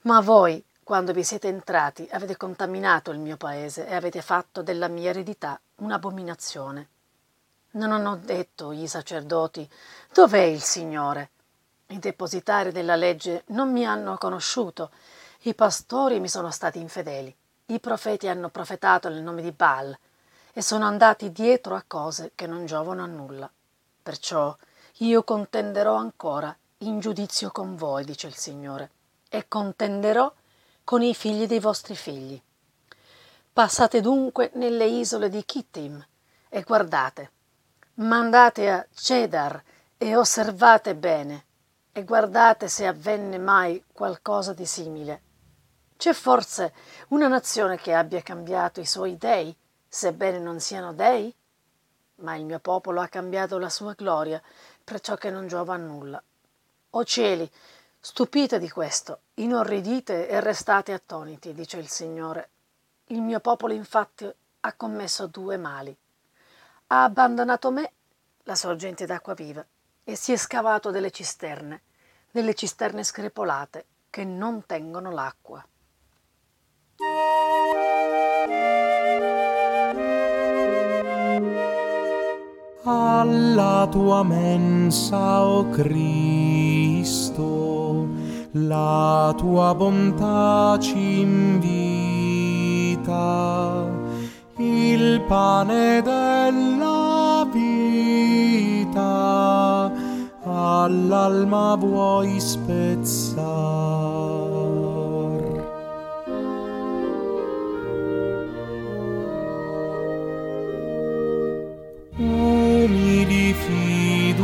Ma 0.03 0.21
voi, 0.21 0.65
quando 0.83 1.13
vi 1.13 1.23
siete 1.23 1.49
entrati, 1.49 2.09
avete 2.11 2.39
contaminato 2.39 3.11
il 3.11 3.19
mio 3.19 3.37
paese 3.37 3.87
e 3.87 3.95
avete 3.95 4.23
fatto 4.23 4.63
della 4.63 4.89
mia 4.89 5.11
eredità 5.11 5.61
un'abominazione. 5.77 6.89
Non 7.73 7.93
hanno 7.93 8.17
detto 8.17 8.73
i 8.73 8.89
sacerdoti 8.89 9.69
dov'è 10.15 10.41
il 10.41 10.63
Signore? 10.63 11.29
I 11.89 11.99
depositari 11.99 12.73
della 12.73 12.97
legge 12.97 13.43
non 13.49 13.71
mi 13.71 13.85
hanno 13.85 14.17
conosciuto, 14.17 14.91
i 15.41 15.55
pastori 15.55 16.21
mi 16.21 16.29
sono 16.29 16.51
stati 16.51 16.79
infedeli, 16.79 17.37
i 17.67 17.81
profeti 17.81 18.29
hanno 18.29 18.49
profetato 18.49 19.11
nel 19.11 19.21
nome 19.21 19.43
di 19.43 19.53
Baal 19.53 19.95
e 20.59 20.63
sono 20.63 20.87
andati 20.87 21.31
dietro 21.31 21.77
a 21.77 21.85
cose 21.87 22.33
che 22.35 22.49
non 22.49 22.67
giovano 22.67 23.05
a 23.05 23.07
nulla. 23.07 23.49
Perciò 24.03 24.57
io 24.97 25.23
contenderò 25.23 25.95
ancora 25.95 26.53
in 26.79 26.99
giudizio 26.99 27.53
con 27.53 27.77
voi, 27.77 28.05
dice 28.05 28.27
il 28.27 28.35
Signore, 28.35 28.91
e 29.29 29.47
contenderò 29.47 30.35
con 30.83 31.01
i 31.03 31.15
figli 31.15 31.47
dei 31.47 31.61
vostri 31.61 31.95
figli. 31.95 32.43
Passate 33.53 34.01
dunque 34.01 34.51
nelle 34.55 34.87
isole 34.87 35.29
di 35.29 35.45
Kittim 35.45 36.05
e 36.49 36.63
guardate, 36.63 37.31
Mandate 37.95 38.69
a 38.69 38.85
Cedar 38.93 39.63
e 39.97 40.17
osservate 40.17 40.97
bene 40.97 41.45
e 41.93 42.03
guardate 42.03 42.67
se 42.67 42.85
avvenne 42.85 43.39
mai 43.39 43.85
qualcosa 43.93 44.53
di 44.55 44.67
simile. 44.67 45.23
C'è 45.97 46.13
forse 46.13 46.75
una 47.11 47.29
nazione 47.29 47.77
che 47.77 47.95
abbia 47.95 48.23
cambiato 48.23 48.81
i 48.81 48.87
suoi 48.87 49.17
dei, 49.17 49.57
sebbene 49.89 50.39
non 50.39 50.61
siano 50.61 50.93
dei? 50.93 51.35
Ma 52.17 52.35
il 52.35 52.45
mio 52.45 52.59
popolo 52.59 53.01
ha 53.01 53.09
cambiato 53.09 53.59
la 53.59 53.71
sua 53.71 53.95
gloria, 53.95 54.43
perciò 54.85 55.17
che 55.17 55.31
non 55.31 55.47
giova 55.47 55.75
a 55.75 55.79
nulla. 55.79 56.23
O 56.91 57.05
cieli, 57.05 57.51
stupite 57.99 58.59
di 58.59 58.69
questo, 58.69 59.21
inorridite 59.35 60.29
e 60.29 60.41
restate 60.41 60.93
attoniti, 60.93 61.53
dice 61.53 61.79
il 61.79 61.89
Signore. 61.89 62.51
Il 63.07 63.23
mio 63.23 63.41
popolo 63.41 63.73
infatti 63.73 64.31
ha 64.61 64.73
commesso 64.75 65.27
due 65.27 65.57
mali 65.57 65.97
ha 66.91 67.05
abbandonato 67.05 67.71
me, 67.71 67.93
la 68.45 68.55
sorgente 68.55 69.05
d'acqua 69.05 69.35
viva, 69.35 69.65
e 70.05 70.17
si 70.17 70.33
è 70.33 70.37
scavato 70.37 70.91
delle 70.91 71.11
cisterne, 71.11 71.83
delle 72.31 72.55
cisterne 72.55 73.05
screpolate, 73.05 73.87
che 74.09 74.25
non 74.25 74.65
tengono 74.65 75.11
l'acqua. 75.11 75.63
Alla 82.91 83.87
tua 83.91 84.23
mensa, 84.25 85.43
o 85.45 85.59
oh 85.59 85.69
Cristo, 85.69 87.47
la 88.53 89.35
tua 89.37 89.75
bontà 89.75 90.79
ci 90.81 91.21
invita, 91.21 92.25
il 94.57 95.21
pane 95.29 96.01
della 96.01 97.47
vita 97.53 97.99
all'alma 100.45 101.77
vuoi 101.77 102.41
spezzar. 102.41 103.39
Umili 112.19 113.55
fiduciosi, 113.55 114.41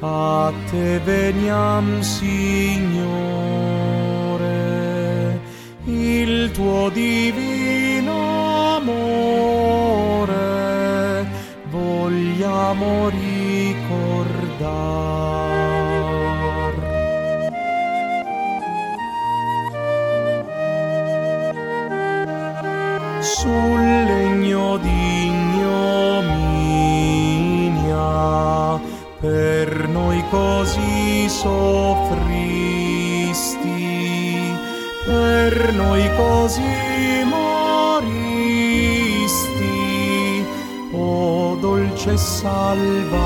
a 0.00 0.52
te 0.70 1.00
veniam, 1.00 2.00
Signore, 2.00 3.10
il 5.86 6.52
tuo 6.52 6.90
divino 6.90 8.76
amore 8.76 9.24
vogliamo 11.70 13.08
ricordar. 13.08 14.14
Sul 23.36 23.80
legno 23.80 24.76
di 24.78 25.26
ignominia 25.26 25.64
per 29.18 29.88
noi 29.88 30.22
così 30.30 31.28
soffristi, 31.28 32.28
per 35.04 35.72
noi 35.74 36.08
così 36.14 37.24
moristi, 37.24 38.06
o 40.92 41.56
dolce 41.56 42.16
Salvator. 42.16 43.24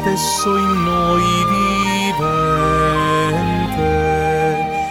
Stesso 0.00 0.56
in 0.56 0.82
noi 0.84 1.22
vivente, 2.08 2.56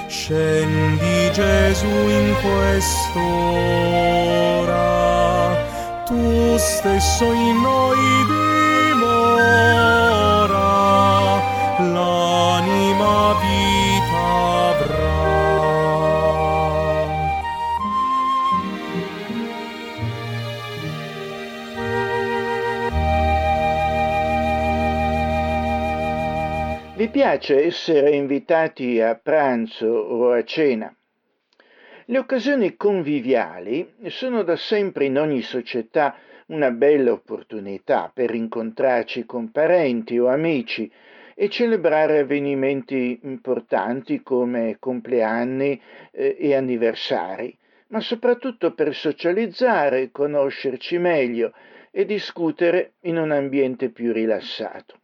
scendi 0.08 1.32
Gesù 1.34 1.88
in 1.88 2.36
quest'ora, 2.41 3.17
tu 6.06 6.58
stesso 6.58 7.26
in 7.32 7.62
noi 7.62 7.98
dimora, 8.30 9.88
Piace 27.12 27.63
essere 27.65 28.12
invitati 28.12 29.02
a 29.02 29.15
pranzo 29.15 29.88
o 29.88 30.32
a 30.32 30.43
cena? 30.43 30.95
Le 32.06 32.17
occasioni 32.19 32.76
conviviali 32.76 33.95
sono 34.10 34.43
da 34.43 34.56
sempre 34.56 35.06
in 35.06 35.17
ogni 35.17 35.41
società 35.41 36.15
una 36.48 36.69
bella 36.69 37.12
opportunità 37.12 38.12
per 38.13 38.36
incontrarci 38.36 39.26
con 39.26 39.50
parenti 39.50 40.19
o 40.19 40.28
amici 40.28 40.89
e 41.34 41.50
celebrare 41.50 42.19
avvenimenti 42.19 43.22
importanti 43.24 44.22
come 44.22 44.78
compleanni 44.80 45.82
eh, 46.12 46.38
e 46.39 46.54
anniversari, 46.54 47.58
ma 47.88 48.02
soprattutto 48.02 48.76
per 48.76 48.93
socializzare, 48.93 50.12
conoscerci 50.12 51.00
meglio 51.00 51.54
e 51.89 52.06
discutere 52.06 52.93
in 53.02 53.17
un 53.17 53.32
ambiente 53.32 53.89
più 53.89 54.13
rilassato. 54.13 54.99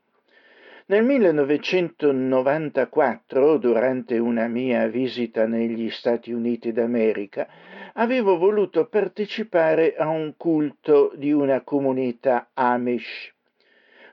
Nel 0.88 1.04
1994, 1.04 3.58
durante 3.58 4.20
una 4.20 4.48
mia 4.48 4.86
visita 4.86 5.48
negli 5.48 5.90
Stati 5.90 6.32
Uniti 6.32 6.72
d'America, 6.72 7.48
avevo 7.94 8.38
voluto 8.38 8.86
partecipare 8.86 9.96
a 9.96 10.10
un 10.10 10.36
culto 10.38 11.12
di 11.16 11.32
una 11.32 11.62
comunità 11.62 12.50
Amish. 12.54 13.34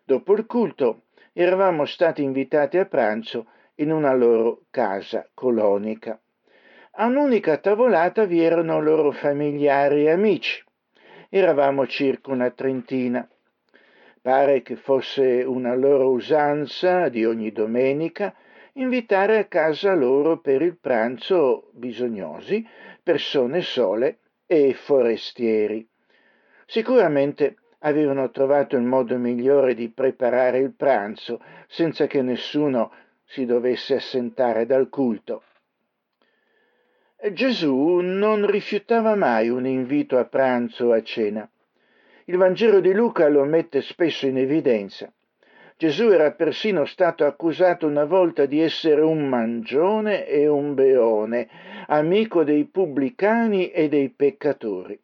Dopo 0.02 0.32
il 0.32 0.46
culto 0.46 1.02
eravamo 1.34 1.84
stati 1.84 2.22
invitati 2.22 2.78
a 2.78 2.86
pranzo 2.86 3.48
in 3.74 3.92
una 3.92 4.14
loro 4.14 4.62
casa 4.70 5.28
colonica. 5.34 6.18
A 6.92 7.04
un'unica 7.04 7.58
tavolata 7.58 8.24
vi 8.24 8.42
erano 8.42 8.80
loro 8.80 9.10
familiari 9.10 10.06
e 10.06 10.10
amici. 10.10 10.64
Eravamo 11.28 11.86
circa 11.86 12.32
una 12.32 12.48
trentina. 12.48 13.28
Pare 14.22 14.62
che 14.62 14.76
fosse 14.76 15.42
una 15.42 15.74
loro 15.74 16.10
usanza 16.10 17.08
di 17.08 17.24
ogni 17.24 17.50
domenica 17.50 18.32
invitare 18.74 19.38
a 19.38 19.46
casa 19.46 19.94
loro 19.94 20.38
per 20.38 20.62
il 20.62 20.78
pranzo 20.78 21.70
bisognosi, 21.72 22.64
persone 23.02 23.62
sole 23.62 24.20
e 24.46 24.74
forestieri. 24.74 25.84
Sicuramente 26.66 27.56
avevano 27.80 28.30
trovato 28.30 28.76
il 28.76 28.84
modo 28.84 29.18
migliore 29.18 29.74
di 29.74 29.88
preparare 29.88 30.58
il 30.58 30.72
pranzo 30.72 31.42
senza 31.66 32.06
che 32.06 32.22
nessuno 32.22 32.92
si 33.24 33.44
dovesse 33.44 33.96
assentare 33.96 34.66
dal 34.66 34.88
culto. 34.88 35.42
Gesù 37.32 37.98
non 37.98 38.46
rifiutava 38.46 39.16
mai 39.16 39.48
un 39.48 39.66
invito 39.66 40.16
a 40.16 40.24
pranzo 40.26 40.86
o 40.86 40.92
a 40.92 41.02
cena. 41.02 41.51
Il 42.32 42.38
Vangelo 42.38 42.80
di 42.80 42.94
Luca 42.94 43.28
lo 43.28 43.44
mette 43.44 43.82
spesso 43.82 44.26
in 44.26 44.38
evidenza. 44.38 45.12
Gesù 45.76 46.08
era 46.08 46.32
persino 46.32 46.86
stato 46.86 47.26
accusato 47.26 47.86
una 47.86 48.06
volta 48.06 48.46
di 48.46 48.58
essere 48.58 49.02
un 49.02 49.28
mangione 49.28 50.26
e 50.26 50.46
un 50.46 50.72
beone, 50.72 51.46
amico 51.88 52.42
dei 52.42 52.64
pubblicani 52.64 53.70
e 53.70 53.90
dei 53.90 54.08
peccatori. 54.08 54.98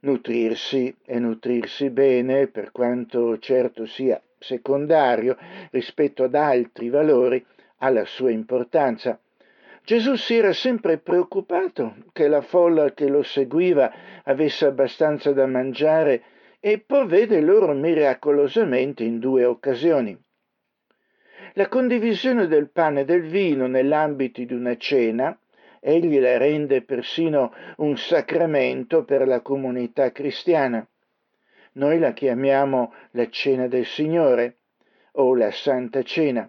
Nutrirsi 0.00 0.94
e 1.02 1.18
nutrirsi 1.18 1.88
bene, 1.88 2.48
per 2.48 2.72
quanto 2.72 3.38
certo 3.38 3.86
sia 3.86 4.20
secondario 4.38 5.38
rispetto 5.70 6.24
ad 6.24 6.34
altri 6.34 6.90
valori, 6.90 7.42
ha 7.78 7.88
la 7.88 8.04
sua 8.04 8.30
importanza. 8.30 9.18
Gesù 9.84 10.14
si 10.14 10.36
era 10.36 10.52
sempre 10.52 10.98
preoccupato 10.98 11.96
che 12.12 12.28
la 12.28 12.42
folla 12.42 12.92
che 12.92 13.08
lo 13.08 13.22
seguiva 13.22 13.92
avesse 14.24 14.66
abbastanza 14.66 15.32
da 15.32 15.46
mangiare 15.46 16.22
e 16.60 16.78
provvede 16.78 17.40
loro 17.40 17.72
miracolosamente 17.72 19.02
in 19.02 19.18
due 19.18 19.44
occasioni. 19.44 20.16
La 21.54 21.68
condivisione 21.68 22.46
del 22.46 22.70
pane 22.70 23.00
e 23.00 23.04
del 23.04 23.22
vino 23.22 23.66
nell'ambito 23.66 24.44
di 24.44 24.54
una 24.54 24.76
cena, 24.76 25.36
egli 25.80 26.20
la 26.20 26.36
rende 26.36 26.82
persino 26.82 27.52
un 27.78 27.96
sacramento 27.96 29.04
per 29.04 29.26
la 29.26 29.40
comunità 29.40 30.12
cristiana. 30.12 30.86
Noi 31.72 31.98
la 31.98 32.12
chiamiamo 32.12 32.92
la 33.12 33.28
cena 33.28 33.66
del 33.66 33.86
Signore 33.86 34.58
o 35.12 35.34
la 35.34 35.50
Santa 35.50 36.02
Cena. 36.02 36.48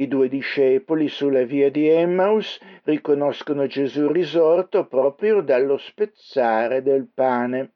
I 0.00 0.08
due 0.08 0.28
discepoli 0.28 1.08
sulla 1.08 1.42
via 1.42 1.70
di 1.70 1.86
Emmaus 1.86 2.58
riconoscono 2.84 3.66
Gesù 3.66 4.10
risorto 4.10 4.86
proprio 4.86 5.42
dallo 5.42 5.76
spezzare 5.76 6.80
del 6.82 7.06
pane. 7.12 7.72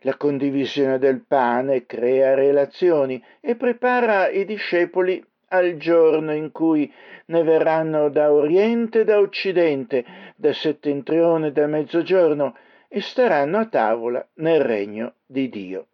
La 0.00 0.18
condivisione 0.18 0.98
del 0.98 1.24
pane 1.26 1.86
crea 1.86 2.34
relazioni 2.34 3.24
e 3.40 3.56
prepara 3.56 4.28
i 4.28 4.44
discepoli 4.44 5.24
al 5.48 5.78
giorno 5.78 6.34
in 6.34 6.52
cui 6.52 6.92
ne 7.28 7.42
verranno 7.42 8.10
da 8.10 8.30
oriente 8.30 9.00
e 9.00 9.04
da 9.04 9.18
occidente, 9.18 10.04
da 10.36 10.52
settentrione 10.52 11.46
e 11.46 11.52
da 11.52 11.66
mezzogiorno, 11.66 12.54
e 12.86 13.00
staranno 13.00 13.56
a 13.56 13.66
tavola 13.66 14.28
nel 14.34 14.60
regno 14.60 15.14
di 15.24 15.48
Dio. 15.48 15.86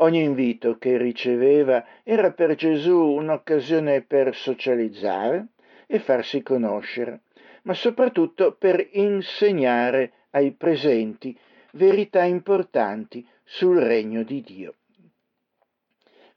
Ogni 0.00 0.22
invito 0.22 0.78
che 0.78 0.96
riceveva 0.96 1.84
era 2.04 2.30
per 2.30 2.54
Gesù 2.54 2.96
un'occasione 2.96 4.02
per 4.02 4.34
socializzare 4.34 5.46
e 5.86 5.98
farsi 5.98 6.42
conoscere, 6.42 7.22
ma 7.62 7.74
soprattutto 7.74 8.52
per 8.52 8.86
insegnare 8.92 10.12
ai 10.30 10.52
presenti 10.52 11.36
verità 11.72 12.22
importanti 12.22 13.26
sul 13.42 13.78
regno 13.80 14.22
di 14.22 14.40
Dio. 14.40 14.74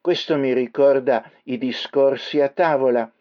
Questo 0.01 0.37
mi 0.37 0.53
ricorda 0.53 1.29
i 1.43 1.59
discorsi 1.59 2.41
a 2.41 2.49
tavola, 2.49 3.11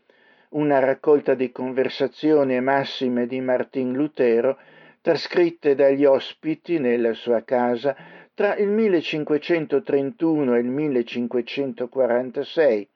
una 0.50 0.78
raccolta 0.78 1.34
di 1.34 1.52
conversazioni 1.52 2.56
e 2.56 2.60
massime 2.60 3.26
di 3.26 3.40
Martin 3.42 3.92
Lutero, 3.92 4.58
trascritte 5.02 5.74
dagli 5.74 6.06
ospiti 6.06 6.78
nella 6.78 7.12
sua 7.12 7.42
casa 7.42 7.94
tra 8.40 8.56
il 8.56 8.68
1531 8.68 10.54
e 10.54 10.60
il 10.60 10.66
1546. 10.66 12.88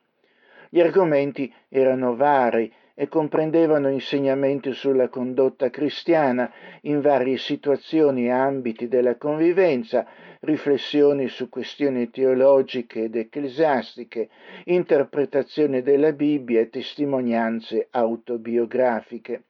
Gli 0.70 0.80
argomenti 0.80 1.52
erano 1.68 2.16
vari 2.16 2.72
e 2.94 3.08
comprendevano 3.08 3.90
insegnamenti 3.90 4.72
sulla 4.72 5.10
condotta 5.10 5.68
cristiana 5.68 6.50
in 6.84 7.02
varie 7.02 7.36
situazioni 7.36 8.24
e 8.24 8.30
ambiti 8.30 8.88
della 8.88 9.16
convivenza, 9.16 10.06
riflessioni 10.40 11.28
su 11.28 11.50
questioni 11.50 12.08
teologiche 12.08 13.02
ed 13.02 13.14
ecclesiastiche, 13.14 14.30
interpretazione 14.64 15.82
della 15.82 16.12
Bibbia 16.12 16.60
e 16.60 16.70
testimonianze 16.70 17.88
autobiografiche. 17.90 19.42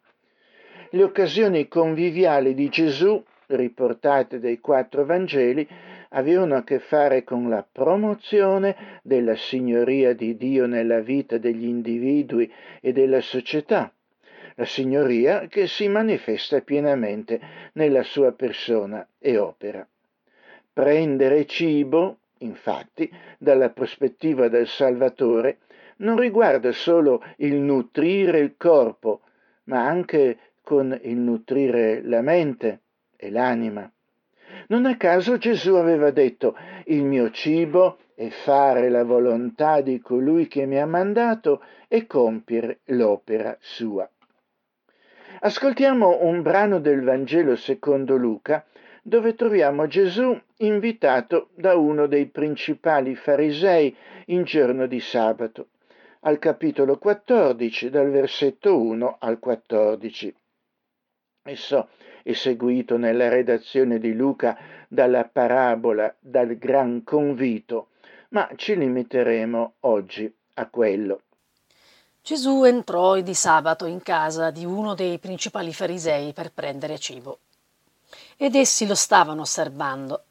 Le 0.90 1.04
occasioni 1.04 1.68
conviviali 1.68 2.52
di 2.52 2.68
Gesù, 2.68 3.22
riportate 3.48 4.38
dai 4.38 4.60
quattro 4.60 5.04
Vangeli, 5.04 5.66
avevano 6.10 6.56
a 6.56 6.64
che 6.64 6.78
fare 6.78 7.24
con 7.24 7.48
la 7.48 7.66
promozione 7.70 9.00
della 9.02 9.36
signoria 9.36 10.14
di 10.14 10.36
Dio 10.36 10.66
nella 10.66 11.00
vita 11.00 11.38
degli 11.38 11.66
individui 11.66 12.50
e 12.80 12.92
della 12.92 13.20
società, 13.20 13.92
la 14.54 14.64
signoria 14.64 15.46
che 15.48 15.66
si 15.66 15.88
manifesta 15.88 16.60
pienamente 16.60 17.40
nella 17.72 18.02
sua 18.02 18.32
persona 18.32 19.06
e 19.18 19.36
opera. 19.36 19.86
Prendere 20.72 21.46
cibo, 21.46 22.18
infatti, 22.38 23.10
dalla 23.38 23.70
prospettiva 23.70 24.48
del 24.48 24.66
Salvatore, 24.66 25.58
non 25.96 26.18
riguarda 26.18 26.72
solo 26.72 27.24
il 27.38 27.54
nutrire 27.54 28.38
il 28.38 28.54
corpo, 28.56 29.20
ma 29.64 29.86
anche 29.86 30.38
con 30.62 30.98
il 31.02 31.16
nutrire 31.16 32.02
la 32.02 32.20
mente 32.20 32.80
e 33.24 33.30
l'anima. 33.30 33.90
Non 34.68 34.86
a 34.86 34.96
caso 34.96 35.38
Gesù 35.38 35.74
aveva 35.74 36.10
detto, 36.10 36.56
il 36.86 37.02
mio 37.02 37.30
cibo 37.30 37.98
è 38.14 38.28
fare 38.28 38.88
la 38.88 39.02
volontà 39.02 39.80
di 39.80 40.00
colui 40.00 40.46
che 40.46 40.66
mi 40.66 40.78
ha 40.78 40.86
mandato 40.86 41.62
e 41.88 42.06
compiere 42.06 42.80
l'opera 42.86 43.56
sua. 43.60 44.08
Ascoltiamo 45.40 46.22
un 46.22 46.42
brano 46.42 46.78
del 46.78 47.02
Vangelo 47.02 47.56
secondo 47.56 48.16
Luca 48.16 48.64
dove 49.02 49.34
troviamo 49.34 49.86
Gesù 49.86 50.38
invitato 50.58 51.50
da 51.54 51.76
uno 51.76 52.06
dei 52.06 52.26
principali 52.26 53.14
farisei 53.14 53.94
in 54.26 54.44
giorno 54.44 54.86
di 54.86 55.00
sabato, 55.00 55.68
al 56.20 56.38
capitolo 56.38 56.96
14, 56.96 57.90
dal 57.90 58.10
versetto 58.10 58.80
1 58.80 59.16
al 59.18 59.38
14. 59.38 60.34
Esso 61.42 61.88
è 62.24 62.32
seguito 62.32 62.96
nella 62.96 63.28
redazione 63.28 63.98
di 63.98 64.14
Luca 64.14 64.56
dalla 64.88 65.28
parabola 65.30 66.12
dal 66.18 66.56
gran 66.56 67.04
convito, 67.04 67.88
ma 68.30 68.48
ci 68.56 68.74
limiteremo 68.74 69.74
oggi 69.80 70.34
a 70.54 70.66
quello. 70.68 71.20
Gesù 72.22 72.64
entrò 72.64 73.20
di 73.20 73.34
sabato 73.34 73.84
in 73.84 74.02
casa 74.02 74.50
di 74.50 74.64
uno 74.64 74.94
dei 74.94 75.18
principali 75.18 75.74
farisei 75.74 76.32
per 76.32 76.50
prendere 76.50 76.98
cibo 76.98 77.40
ed 78.38 78.54
essi 78.54 78.86
lo 78.86 78.94
stavano 78.94 79.42
osservando, 79.42 80.24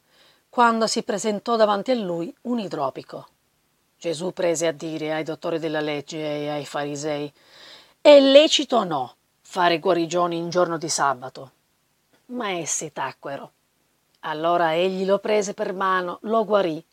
quando 0.48 0.88
si 0.88 1.04
presentò 1.04 1.54
davanti 1.54 1.92
a 1.92 1.94
lui 1.94 2.34
un 2.42 2.58
idropico. 2.58 3.28
Gesù 3.96 4.32
prese 4.32 4.66
a 4.66 4.72
dire 4.72 5.12
ai 5.12 5.22
dottori 5.22 5.60
della 5.60 5.80
legge 5.80 6.18
e 6.18 6.48
ai 6.48 6.66
farisei, 6.66 7.32
è 8.00 8.18
lecito 8.18 8.78
o 8.78 8.84
no 8.84 9.14
fare 9.40 9.78
guarigioni 9.78 10.36
in 10.36 10.50
giorno 10.50 10.76
di 10.76 10.88
sabato? 10.88 11.52
Ma 12.34 12.50
essi 12.50 12.92
tacquero. 12.92 13.52
Allora 14.20 14.74
egli 14.74 15.04
lo 15.04 15.18
prese 15.18 15.54
per 15.54 15.72
mano, 15.72 16.18
lo 16.22 16.44
guarì 16.44 16.84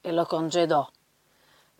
e 0.00 0.12
lo 0.12 0.24
congedò. 0.24 0.88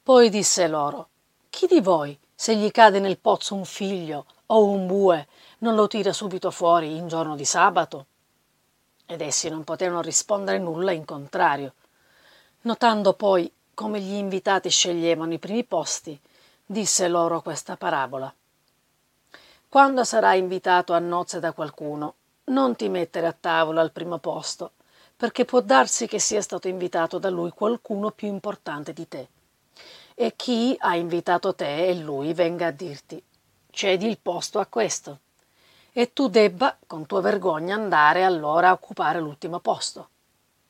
Poi 0.02 0.30
disse 0.30 0.66
loro, 0.68 1.09
chi 1.50 1.66
di 1.66 1.80
voi, 1.80 2.18
se 2.35 2.56
gli 2.56 2.70
cade 2.70 3.00
nel 3.00 3.18
pozzo 3.18 3.54
un 3.54 3.64
figlio 3.64 4.26
o 4.46 4.64
un 4.64 4.87
bue, 4.87 5.28
non 5.59 5.74
lo 5.74 5.87
tira 5.87 6.12
subito 6.12 6.50
fuori 6.50 6.96
in 6.96 7.09
giorno 7.09 7.37
di 7.37 7.44
sabato? 7.44 8.06
ed 9.11 9.20
essi 9.22 9.48
non 9.48 9.64
potevano 9.64 10.02
rispondere 10.02 10.59
nulla 10.59 10.92
in 10.92 11.04
contrario. 11.04 11.74
Notando 12.62 13.14
poi 13.14 13.52
come 13.74 14.00
gli 14.00 14.12
invitati 14.12 14.70
sceglievano 14.70 15.33
i 15.33 15.38
primi 15.38 15.64
posti, 15.64 16.18
disse 16.64 17.09
loro 17.09 17.42
questa 17.42 17.76
parabola. 17.76 18.33
Quando 19.68 20.04
sarai 20.04 20.38
invitato 20.38 20.92
a 20.92 21.00
nozze 21.00 21.40
da 21.40 21.52
qualcuno, 21.52 22.14
non 22.50 22.76
ti 22.76 22.88
mettere 22.88 23.26
a 23.26 23.36
tavola 23.38 23.80
al 23.80 23.92
primo 23.92 24.18
posto, 24.18 24.72
perché 25.16 25.44
può 25.44 25.60
darsi 25.60 26.06
che 26.06 26.18
sia 26.18 26.40
stato 26.40 26.68
invitato 26.68 27.18
da 27.18 27.30
lui 27.30 27.50
qualcuno 27.50 28.10
più 28.10 28.28
importante 28.28 28.92
di 28.92 29.08
te. 29.08 29.28
E 30.14 30.34
chi 30.36 30.76
ha 30.78 30.94
invitato 30.96 31.54
te 31.54 31.86
e 31.88 31.94
lui 31.94 32.32
venga 32.34 32.66
a 32.68 32.70
dirti 32.70 33.22
cedi 33.70 34.06
il 34.06 34.18
posto 34.18 34.58
a 34.58 34.66
questo 34.66 35.20
e 35.92 36.12
tu 36.12 36.28
debba, 36.28 36.76
con 36.86 37.06
tua 37.06 37.20
vergogna, 37.20 37.74
andare 37.74 38.24
allora 38.24 38.68
a 38.68 38.72
occupare 38.72 39.20
l'ultimo 39.20 39.58
posto. 39.58 40.08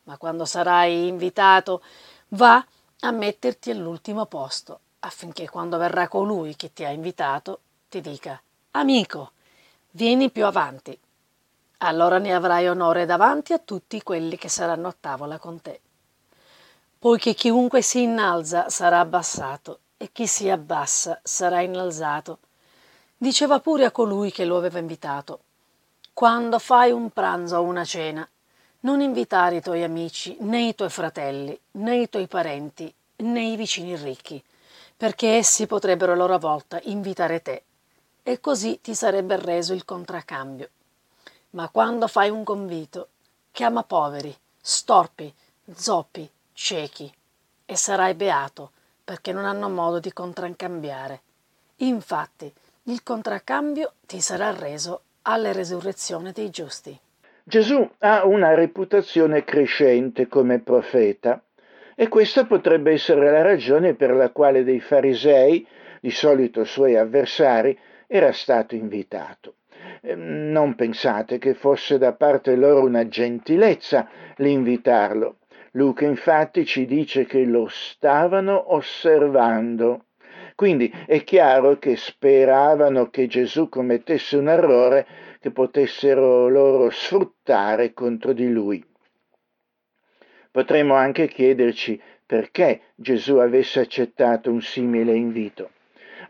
Ma 0.04 0.16
quando 0.16 0.44
sarai 0.44 1.08
invitato, 1.08 1.82
va 2.28 2.64
a 3.00 3.10
metterti 3.10 3.70
all'ultimo 3.70 4.26
posto, 4.26 4.80
affinché 5.00 5.48
quando 5.48 5.76
verrà 5.76 6.08
colui 6.08 6.56
che 6.56 6.72
ti 6.72 6.84
ha 6.84 6.90
invitato 6.90 7.60
ti 7.88 8.00
dica 8.00 8.40
Amico, 8.72 9.32
vieni 9.90 10.30
più 10.30 10.46
avanti. 10.46 10.98
Allora 11.82 12.18
ne 12.18 12.34
avrai 12.34 12.68
onore 12.68 13.06
davanti 13.06 13.52
a 13.52 13.58
tutti 13.58 14.02
quelli 14.02 14.36
che 14.36 14.48
saranno 14.48 14.88
a 14.88 14.96
tavola 14.98 15.38
con 15.38 15.62
te. 15.62 15.80
Poiché 16.98 17.34
chiunque 17.34 17.80
si 17.82 18.02
innalza 18.02 18.68
sarà 18.68 19.00
abbassato 19.00 19.80
e 19.96 20.10
chi 20.12 20.26
si 20.26 20.50
abbassa 20.50 21.20
sarà 21.22 21.60
innalzato 21.60 22.38
Diceva 23.22 23.60
pure 23.60 23.84
a 23.84 23.90
colui 23.90 24.32
che 24.32 24.46
lo 24.46 24.56
aveva 24.56 24.78
invitato, 24.78 25.40
quando 26.14 26.58
fai 26.58 26.90
un 26.90 27.10
pranzo 27.10 27.56
o 27.56 27.62
una 27.62 27.84
cena, 27.84 28.26
non 28.80 29.02
invitare 29.02 29.56
i 29.56 29.60
tuoi 29.60 29.82
amici, 29.82 30.38
né 30.40 30.68
i 30.68 30.74
tuoi 30.74 30.88
fratelli, 30.88 31.58
né 31.72 31.98
i 31.98 32.08
tuoi 32.08 32.26
parenti, 32.28 32.90
né 33.16 33.42
i 33.42 33.56
vicini 33.56 33.94
ricchi, 33.94 34.42
perché 34.96 35.36
essi 35.36 35.66
potrebbero 35.66 36.12
a 36.12 36.16
loro 36.16 36.38
volta 36.38 36.80
invitare 36.84 37.42
te, 37.42 37.62
e 38.22 38.40
così 38.40 38.80
ti 38.80 38.94
sarebbe 38.94 39.36
reso 39.36 39.74
il 39.74 39.84
contraccambio. 39.84 40.70
Ma 41.50 41.68
quando 41.68 42.06
fai 42.06 42.30
un 42.30 42.44
convito, 42.44 43.08
chiama 43.50 43.82
poveri, 43.82 44.34
storpi, 44.60 45.32
zoppi, 45.72 46.30
ciechi, 46.52 47.12
e 47.64 47.76
sarai 47.76 48.14
beato, 48.14 48.70
perché 49.02 49.32
non 49.32 49.44
hanno 49.44 49.68
modo 49.68 49.98
di 49.98 50.12
contraccambiare. 50.12 51.20
Infatti, 51.76 52.52
il 52.84 53.02
contraccambio 53.02 53.94
ti 54.06 54.20
sarà 54.20 54.52
reso 54.52 55.02
alla 55.22 55.52
resurrezione 55.52 56.32
dei 56.32 56.50
giusti. 56.50 56.98
Gesù 57.42 57.88
ha 57.98 58.24
una 58.26 58.54
reputazione 58.54 59.44
crescente 59.44 60.28
come 60.28 60.60
profeta 60.60 61.42
e 61.94 62.08
questa 62.08 62.46
potrebbe 62.46 62.92
essere 62.92 63.30
la 63.30 63.42
ragione 63.42 63.94
per 63.94 64.12
la 64.12 64.30
quale 64.30 64.62
dei 64.62 64.80
farisei, 64.80 65.66
di 66.00 66.10
solito 66.10 66.64
suoi 66.64 66.96
avversari, 66.96 67.76
era 68.06 68.32
stato 68.32 68.74
invitato. 68.74 69.54
Ehm, 70.02 70.50
non 70.50 70.74
pensate 70.74 71.38
che 71.38 71.54
fosse 71.54 71.98
da 71.98 72.12
parte 72.14 72.56
loro 72.56 72.84
una 72.84 73.06
gentilezza 73.06 74.08
l'invitarlo. 74.36 75.36
Luca 75.72 76.04
infatti 76.04 76.64
ci 76.64 76.86
dice 76.86 77.26
che 77.26 77.44
lo 77.44 77.68
stavano 77.68 78.74
osservando. 78.74 80.06
Quindi 80.54 80.92
è 81.06 81.22
chiaro 81.22 81.78
che 81.78 81.96
speravano 81.96 83.08
che 83.08 83.26
Gesù 83.26 83.68
commettesse 83.68 84.36
un 84.36 84.48
errore 84.48 85.06
che 85.40 85.50
potessero 85.50 86.48
loro 86.48 86.90
sfruttare 86.90 87.94
contro 87.94 88.32
di 88.32 88.50
lui. 88.50 88.84
Potremmo 90.50 90.94
anche 90.94 91.28
chiederci 91.28 92.00
perché 92.26 92.80
Gesù 92.94 93.36
avesse 93.36 93.80
accettato 93.80 94.50
un 94.50 94.60
simile 94.60 95.14
invito. 95.14 95.70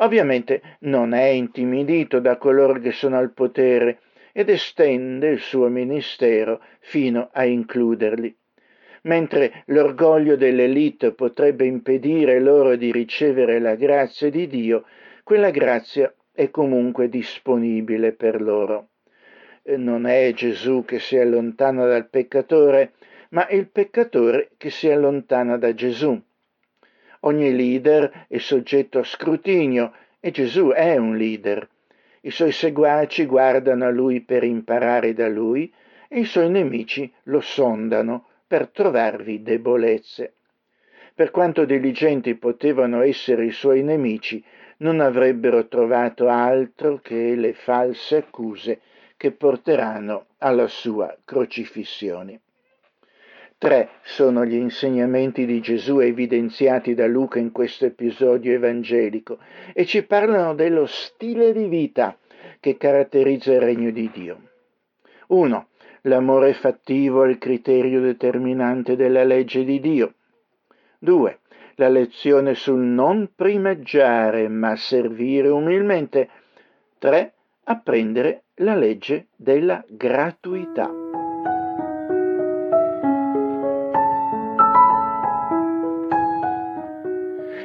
Ovviamente 0.00 0.76
non 0.80 1.14
è 1.14 1.24
intimidito 1.24 2.20
da 2.20 2.36
coloro 2.36 2.78
che 2.78 2.92
sono 2.92 3.16
al 3.18 3.32
potere 3.32 4.00
ed 4.32 4.48
estende 4.48 5.28
il 5.28 5.40
suo 5.40 5.68
ministero 5.68 6.60
fino 6.80 7.30
a 7.32 7.44
includerli 7.44 8.36
mentre 9.02 9.62
l'orgoglio 9.66 10.36
dell'elite 10.36 11.12
potrebbe 11.12 11.64
impedire 11.64 12.40
loro 12.40 12.76
di 12.76 12.92
ricevere 12.92 13.58
la 13.58 13.74
grazia 13.74 14.30
di 14.30 14.46
Dio, 14.46 14.84
quella 15.22 15.50
grazia 15.50 16.12
è 16.32 16.50
comunque 16.50 17.08
disponibile 17.08 18.12
per 18.12 18.40
loro. 18.42 18.88
eh, 19.62 19.76
non 19.76 20.06
è 20.06 20.32
Gesù 20.32 20.84
che 20.84 20.98
si 20.98 21.16
allontana 21.16 21.86
dal 21.86 22.08
peccatore, 22.08 22.92
ma 23.30 23.48
il 23.50 23.68
peccatore 23.68 24.50
che 24.56 24.70
si 24.70 24.88
allontana 24.90 25.56
da 25.56 25.72
Gesù. 25.74 26.20
Ogni 27.20 27.54
leader 27.54 28.26
è 28.28 28.38
soggetto 28.38 28.98
a 28.98 29.04
scrutinio 29.04 29.92
e 30.20 30.30
Gesù 30.30 30.68
è 30.68 30.96
un 30.96 31.16
leader. 31.16 31.68
I 32.22 32.30
suoi 32.30 32.52
seguaci 32.52 33.26
guardano 33.26 33.86
a 33.86 33.90
lui 33.90 34.20
per 34.20 34.44
imparare 34.44 35.12
da 35.12 35.28
lui 35.28 35.72
e 36.08 36.20
i 36.20 36.24
suoi 36.24 36.50
nemici 36.50 37.12
lo 37.24 37.40
sondano 37.40 38.26
per 38.46 38.68
trovarvi 38.68 39.42
debolezze. 39.42 40.34
Per 41.14 41.30
quanto 41.30 41.64
diligenti 41.64 42.34
potevano 42.34 43.02
essere 43.02 43.44
i 43.44 43.50
suoi 43.50 43.82
nemici, 43.82 44.42
non 44.78 45.00
avrebbero 45.00 45.68
trovato 45.68 46.28
altro 46.28 47.00
che 47.02 47.34
le 47.34 47.52
false 47.52 48.16
accuse 48.16 48.80
che 49.16 49.30
porteranno 49.32 50.26
alla 50.38 50.68
sua 50.68 51.14
crocifissione. 51.24 52.40
Tre 53.60 53.90
sono 54.04 54.46
gli 54.46 54.54
insegnamenti 54.54 55.44
di 55.44 55.60
Gesù 55.60 55.98
evidenziati 55.98 56.94
da 56.94 57.06
Luca 57.06 57.38
in 57.38 57.52
questo 57.52 57.84
episodio 57.84 58.54
evangelico 58.54 59.36
e 59.74 59.84
ci 59.84 60.02
parlano 60.02 60.54
dello 60.54 60.86
stile 60.86 61.52
di 61.52 61.66
vita 61.66 62.16
che 62.58 62.78
caratterizza 62.78 63.52
il 63.52 63.60
regno 63.60 63.90
di 63.90 64.10
Dio. 64.10 64.40
1. 65.26 65.66
L'amore 66.04 66.54
fattivo 66.54 67.22
è 67.22 67.28
il 67.28 67.36
criterio 67.36 68.00
determinante 68.00 68.96
della 68.96 69.24
legge 69.24 69.62
di 69.62 69.78
Dio. 69.78 70.14
2. 70.98 71.38
La 71.74 71.90
lezione 71.90 72.54
sul 72.54 72.80
non 72.80 73.28
primeggiare 73.36 74.48
ma 74.48 74.74
servire 74.74 75.48
umilmente. 75.48 76.30
3. 76.96 77.32
Apprendere 77.64 78.44
la 78.54 78.74
legge 78.74 79.26
della 79.36 79.84
gratuità. 79.86 81.19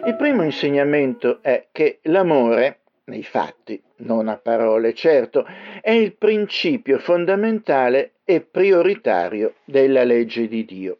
Il 0.05 0.15
primo 0.17 0.43
insegnamento 0.43 1.39
è 1.41 1.65
che 1.71 1.97
l'amore, 2.03 2.81
nei 3.05 3.23
fatti, 3.23 3.81
non 3.97 4.27
a 4.27 4.37
parole 4.37 4.93
certo, 4.93 5.47
è 5.81 5.89
il 5.89 6.15
principio 6.15 6.99
fondamentale 6.99 8.11
e 8.23 8.41
prioritario 8.41 9.55
della 9.65 10.03
legge 10.03 10.47
di 10.47 10.63
Dio. 10.63 10.99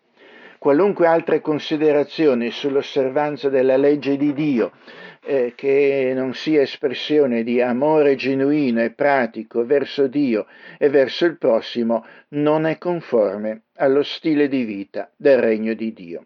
Qualunque 0.58 1.06
altre 1.06 1.39
considerazioni 1.39 2.50
sull'osservanza 2.50 3.48
della 3.50 3.78
legge 3.78 4.18
di 4.18 4.34
Dio 4.34 4.72
eh, 5.24 5.54
che 5.56 6.12
non 6.15 6.34
sia 6.34 6.62
espressione 6.62 7.44
di 7.44 7.62
amore 7.62 8.15
genuino 8.15 8.82
e 8.82 8.89
pratico 8.89 9.63
verso 9.68 10.08
Dio 10.08 10.48
e 10.80 10.89
verso 10.89 11.26
il 11.26 11.38
prossimo 11.38 12.04
non 12.30 12.65
è 12.65 12.80
conforme 12.80 13.65
allo 13.76 14.02
stile 14.02 14.48
di 14.48 14.63
vita 14.63 15.12
del 15.15 15.38
regno 15.38 15.76
di 15.76 15.94
Dio. 15.94 16.24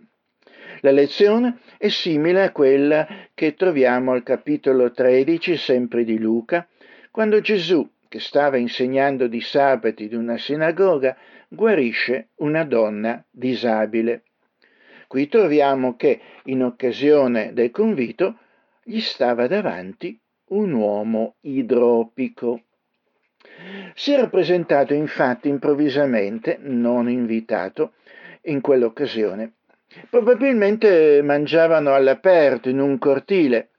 La 0.82 0.92
lezione 0.92 1.60
è 1.78 1.90
simile 1.90 2.44
a 2.44 2.52
quella 2.52 3.06
che 3.34 3.54
troviamo 3.56 4.14
al 4.14 4.24
capitolo 4.24 4.92
13, 4.92 5.58
sempre 5.58 6.06
di 6.06 6.18
Luca, 6.18 6.66
quando 7.12 7.42
Gesù, 7.42 7.86
che 8.08 8.20
stava 8.22 8.56
insegnando 8.56 9.28
di 9.28 9.42
sabati 9.42 10.06
in 10.06 10.16
una 10.16 10.38
sinagoga, 10.38 11.18
guarisce 11.50 12.30
una 12.36 12.64
donna 12.64 13.22
disabile. 13.30 14.24
Qui 15.08 15.28
troviamo 15.28 15.98
che, 15.98 16.22
in 16.46 16.64
occasione 16.64 17.52
del 17.52 17.72
convito, 17.72 18.38
gli 18.82 19.02
stava 19.02 19.48
davanti 19.48 20.18
un 20.50 20.72
uomo 20.72 21.36
idropico. 21.42 22.62
Si 23.96 24.14
era 24.14 24.30
presentato 24.30 24.94
infatti 24.94 25.50
improvvisamente, 25.50 26.58
non 26.62 27.10
invitato, 27.10 27.96
in 28.44 28.62
quell'occasione 28.62 29.56
Probabilmente 30.10 31.22
mangiavano 31.24 31.96
all'aperto 31.96 32.70
in 32.70 32.80
un 32.80 33.00
cortile. 33.00 33.70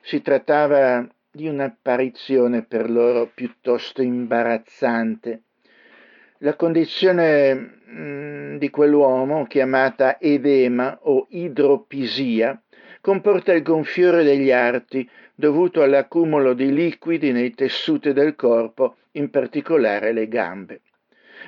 Si 0.00 0.22
trattava 0.22 1.04
di 1.28 1.48
un'apparizione 1.48 2.62
per 2.62 2.88
loro 2.88 3.30
piuttosto 3.34 4.00
imbarazzante. 4.00 5.42
La 6.38 6.54
condizione 6.54 7.80
mm, 7.90 8.56
di 8.58 8.70
quell'uomo, 8.70 9.46
chiamata 9.46 10.20
edema 10.20 10.98
o 11.02 11.26
idropisia, 11.30 12.60
comporta 13.00 13.52
il 13.52 13.62
gonfiore 13.62 14.22
degli 14.22 14.52
arti 14.52 15.08
dovuto 15.34 15.82
all'accumulo 15.82 16.54
di 16.54 16.72
liquidi 16.72 17.32
nei 17.32 17.54
tessuti 17.54 18.12
del 18.12 18.36
corpo, 18.36 18.96
in 19.12 19.30
particolare 19.30 20.12
le 20.12 20.28
gambe. 20.28 20.80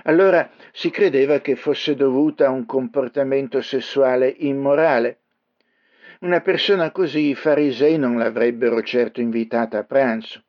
Allora 0.04 0.50
si 0.72 0.90
credeva 0.90 1.40
che 1.40 1.56
fosse 1.56 1.94
dovuta 1.94 2.46
a 2.46 2.50
un 2.50 2.66
comportamento 2.66 3.60
sessuale 3.60 4.34
immorale. 4.38 5.18
Una 6.20 6.40
persona 6.40 6.90
così 6.90 7.28
i 7.28 7.34
farisei 7.34 7.98
non 7.98 8.18
l'avrebbero 8.18 8.82
certo 8.82 9.20
invitata 9.20 9.78
a 9.78 9.84
pranzo. 9.84 10.42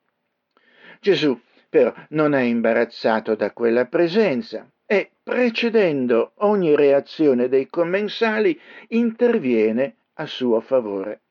Gesù 1.00 1.40
però 1.70 1.94
non 2.10 2.34
è 2.34 2.42
imbarazzato 2.42 3.36
da 3.36 3.52
quella 3.52 3.86
presenza 3.86 4.68
e, 4.86 5.12
precedendo 5.22 6.32
ogni 6.38 6.76
reazione 6.76 7.48
dei 7.48 7.68
commensali, 7.68 8.60
interviene 8.88 9.98
a 10.14 10.26
suo 10.26 10.60
favore. 10.62 11.22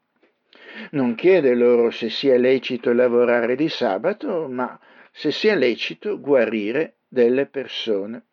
Non 0.92 1.16
chiede 1.16 1.54
loro 1.54 1.90
se 1.90 2.08
sia 2.08 2.36
lecito 2.36 2.92
lavorare 2.92 3.56
di 3.56 3.68
sabato, 3.68 4.46
ma 4.48 4.78
se 5.10 5.32
sia 5.32 5.56
lecito 5.56 6.20
guarire 6.20 6.97
delle 7.08 7.46
persone. 7.46 8.24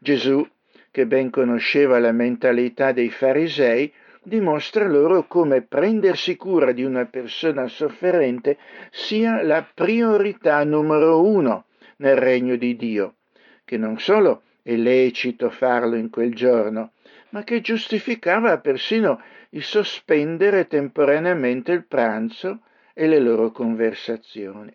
Gesù, 0.00 0.46
che 0.90 1.06
ben 1.06 1.30
conosceva 1.30 1.98
la 1.98 2.12
mentalità 2.12 2.92
dei 2.92 3.10
farisei, 3.10 3.92
dimostra 4.22 4.86
loro 4.86 5.26
come 5.26 5.62
prendersi 5.62 6.36
cura 6.36 6.72
di 6.72 6.84
una 6.84 7.06
persona 7.06 7.66
sofferente 7.68 8.58
sia 8.90 9.42
la 9.42 9.66
priorità 9.72 10.62
numero 10.64 11.22
uno 11.22 11.66
nel 11.96 12.16
regno 12.16 12.56
di 12.56 12.76
Dio, 12.76 13.16
che 13.64 13.76
non 13.76 13.98
solo 13.98 14.42
è 14.62 14.74
lecito 14.74 15.50
farlo 15.50 15.96
in 15.96 16.10
quel 16.10 16.34
giorno, 16.34 16.92
ma 17.30 17.42
che 17.44 17.60
giustificava 17.60 18.58
persino 18.58 19.20
il 19.50 19.62
sospendere 19.62 20.66
temporaneamente 20.66 21.72
il 21.72 21.86
pranzo 21.86 22.60
e 22.92 23.06
le 23.06 23.18
loro 23.18 23.50
conversazioni. 23.50 24.74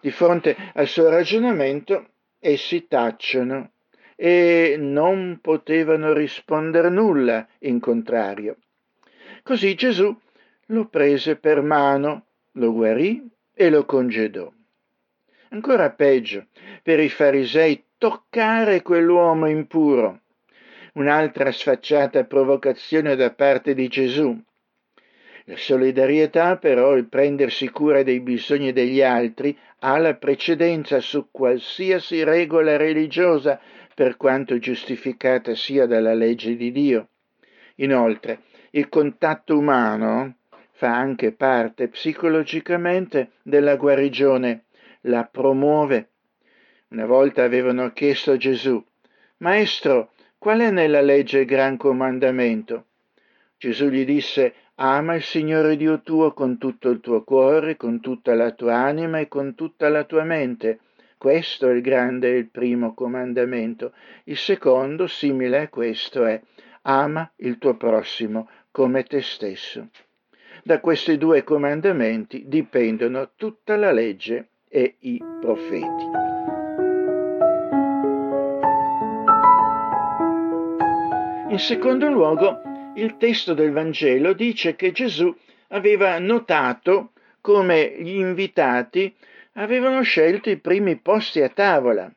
Di 0.00 0.10
fronte 0.10 0.56
al 0.74 0.86
suo 0.86 1.10
ragionamento, 1.10 2.06
essi 2.40 2.88
tacciono 2.88 3.70
e 4.16 4.76
non 4.78 5.38
potevano 5.40 6.12
rispondere 6.12 6.88
nulla 6.88 7.46
in 7.60 7.78
contrario. 7.78 8.56
Così 9.42 9.74
Gesù 9.74 10.14
lo 10.66 10.86
prese 10.86 11.36
per 11.36 11.62
mano, 11.62 12.26
lo 12.52 12.72
guarì 12.72 13.26
e 13.54 13.70
lo 13.70 13.84
congedò. 13.84 14.50
Ancora 15.50 15.90
peggio, 15.90 16.46
per 16.82 17.00
i 17.00 17.08
farisei 17.08 17.84
toccare 17.98 18.82
quell'uomo 18.82 19.46
impuro. 19.48 20.20
Un'altra 20.94 21.50
sfacciata 21.52 22.24
provocazione 22.24 23.16
da 23.16 23.30
parte 23.32 23.74
di 23.74 23.88
Gesù. 23.88 24.38
La 25.50 25.56
solidarietà, 25.56 26.58
però, 26.58 26.94
il 26.94 27.08
prendersi 27.08 27.70
cura 27.70 28.04
dei 28.04 28.20
bisogni 28.20 28.72
degli 28.72 29.02
altri, 29.02 29.58
ha 29.80 29.98
la 29.98 30.14
precedenza 30.14 31.00
su 31.00 31.26
qualsiasi 31.32 32.22
regola 32.22 32.76
religiosa, 32.76 33.60
per 33.92 34.16
quanto 34.16 34.60
giustificata 34.60 35.56
sia 35.56 35.86
dalla 35.86 36.14
legge 36.14 36.54
di 36.54 36.70
Dio. 36.70 37.08
Inoltre, 37.76 38.42
il 38.70 38.88
contatto 38.88 39.58
umano 39.58 40.36
fa 40.70 40.96
anche 40.96 41.32
parte 41.32 41.88
psicologicamente 41.88 43.32
della 43.42 43.74
guarigione, 43.74 44.66
la 45.02 45.24
promuove. 45.24 46.10
Una 46.90 47.06
volta 47.06 47.42
avevano 47.42 47.92
chiesto 47.92 48.30
a 48.30 48.36
Gesù, 48.36 48.80
Maestro, 49.38 50.12
qual 50.38 50.60
è 50.60 50.70
nella 50.70 51.00
legge 51.00 51.40
il 51.40 51.46
gran 51.46 51.76
comandamento? 51.76 52.84
Gesù 53.58 53.88
gli 53.88 54.06
disse, 54.06 54.54
Ama 54.82 55.14
il 55.14 55.22
Signore 55.22 55.76
Dio 55.76 56.00
tuo 56.00 56.32
con 56.32 56.56
tutto 56.56 56.88
il 56.88 57.00
tuo 57.00 57.22
cuore, 57.22 57.76
con 57.76 58.00
tutta 58.00 58.34
la 58.34 58.52
tua 58.52 58.76
anima 58.76 59.18
e 59.18 59.28
con 59.28 59.54
tutta 59.54 59.90
la 59.90 60.04
tua 60.04 60.24
mente. 60.24 60.78
Questo 61.18 61.68
è 61.68 61.72
il 61.74 61.82
grande 61.82 62.32
e 62.32 62.38
il 62.38 62.48
primo 62.48 62.94
comandamento. 62.94 63.92
Il 64.24 64.38
secondo, 64.38 65.06
simile 65.06 65.58
a 65.58 65.68
questo, 65.68 66.24
è 66.24 66.40
ama 66.82 67.30
il 67.36 67.58
tuo 67.58 67.76
prossimo 67.76 68.48
come 68.70 69.02
te 69.02 69.20
stesso. 69.20 69.88
Da 70.64 70.80
questi 70.80 71.18
due 71.18 71.44
comandamenti 71.44 72.44
dipendono 72.46 73.32
tutta 73.36 73.76
la 73.76 73.92
legge 73.92 74.48
e 74.66 74.96
i 75.00 75.22
profeti. 75.42 76.04
In 81.48 81.58
secondo 81.58 82.08
luogo, 82.08 82.62
il 82.94 83.16
testo 83.16 83.54
del 83.54 83.70
Vangelo 83.70 84.32
dice 84.32 84.74
che 84.74 84.92
Gesù 84.92 85.34
aveva 85.68 86.18
notato 86.18 87.12
come 87.40 87.94
gli 87.98 88.16
invitati 88.16 89.14
avevano 89.54 90.02
scelto 90.02 90.50
i 90.50 90.58
primi 90.58 90.96
posti 90.96 91.40
a 91.40 91.48
tavola. 91.48 92.12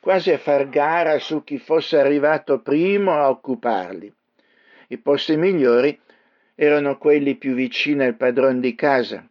quasi 0.00 0.30
a 0.32 0.38
far 0.38 0.68
gara 0.68 1.18
su 1.18 1.44
chi 1.44 1.58
fosse 1.58 1.98
arrivato 1.98 2.60
primo 2.60 3.12
a 3.12 3.28
occuparli. 3.28 4.10
I 4.88 4.98
posti 4.98 5.36
migliori 5.36 5.98
erano 6.54 6.96
quelli 6.96 7.34
più 7.34 7.54
vicini 7.54 8.04
al 8.04 8.14
padron 8.14 8.60
di 8.60 8.74
casa. 8.74 9.28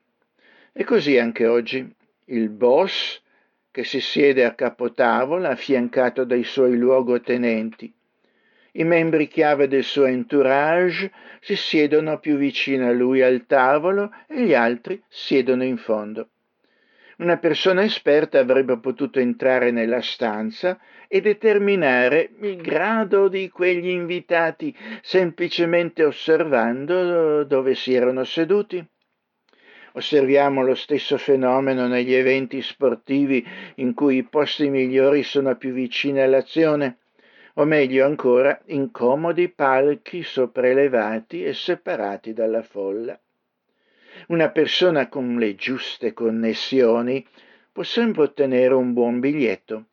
E 0.72 0.84
così 0.84 1.18
anche 1.18 1.48
oggi 1.48 1.90
il 2.26 2.50
boss 2.50 3.22
che 3.72 3.84
si 3.84 4.00
siede 4.02 4.46
a 4.46 4.54
capotavola 4.54 5.50
affiancato 5.50 6.26
dai 6.26 6.44
suoi 6.44 6.78
luogotenenti. 6.78 7.92
I 8.80 8.84
membri 8.84 9.28
chiave 9.28 9.67
del 9.67 9.84
suo 9.84 10.05
entourage 10.05 11.11
si 11.39 11.55
siedono 11.55 12.19
più 12.19 12.38
vicino 12.38 12.88
a 12.88 12.91
lui 12.91 13.23
al 13.23 13.47
tavolo 13.47 14.13
e 14.28 14.43
gli 14.43 14.53
altri 14.53 15.01
siedono 15.07 15.63
in 15.63 15.78
fondo. 15.78 16.30
Una 17.17 17.38
persona 17.38 17.84
esperta 17.84 18.38
avrebbe 18.38 18.78
potuto 18.78 19.17
entrare 19.19 19.71
nella 19.71 20.01
stanza 20.01 20.80
e 21.07 21.21
determinare 21.21 22.30
il 22.41 22.57
grado 22.57 23.28
di 23.28 23.49
quegli 23.49 23.88
invitati 23.88 24.75
semplicemente 25.01 26.03
osservando 26.03 27.43
dove 27.45 27.73
si 27.73 27.95
erano 27.95 28.23
seduti. 28.23 28.86
Osserviamo 29.93 30.61
lo 30.61 30.75
stesso 30.75 31.17
fenomeno 31.17 31.88
negli 31.88 32.13
eventi 32.13 32.61
sportivi 32.61 33.43
in 33.78 33.95
cui 33.95 34.17
i 34.17 34.23
posti 34.23 34.69
migliori 34.69 35.23
sono 35.23 35.55
più 35.55 35.71
vicini 35.71 36.21
all'azione, 36.21 36.97
o 37.60 37.66
meglio 37.66 38.05
ancora, 38.05 38.60
in 38.68 38.91
comodi 38.91 39.49
palchi 39.49 40.22
sopraelevati 40.24 41.43
e 41.43 41.53
separati 41.53 42.34
dalla 42.34 42.62
folla. 42.62 43.20
Una 44.28 44.49
persona 44.49 45.10
con 45.10 45.38
le 45.38 45.55
giuste 45.55 46.14
connessioni 46.14 47.26
può 47.72 47.84
sempre 47.84 48.24
ottenere 48.24 48.74
un 48.74 48.93
buon 48.93 49.20
biglietto. 49.20 49.86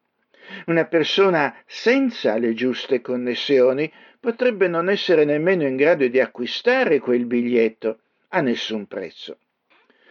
Una 0.67 0.85
persona 0.85 1.55
senza 1.65 2.37
le 2.37 2.53
giuste 2.53 3.01
connessioni 3.01 3.91
potrebbe 4.21 4.69
non 4.69 4.91
essere 4.91 5.25
nemmeno 5.25 5.67
in 5.67 5.77
grado 5.77 6.07
di 6.07 6.21
acquistare 6.21 6.99
quel 6.99 7.25
biglietto 7.25 8.01
a 8.29 8.41
nessun 8.43 8.87
prezzo. 8.87 9.39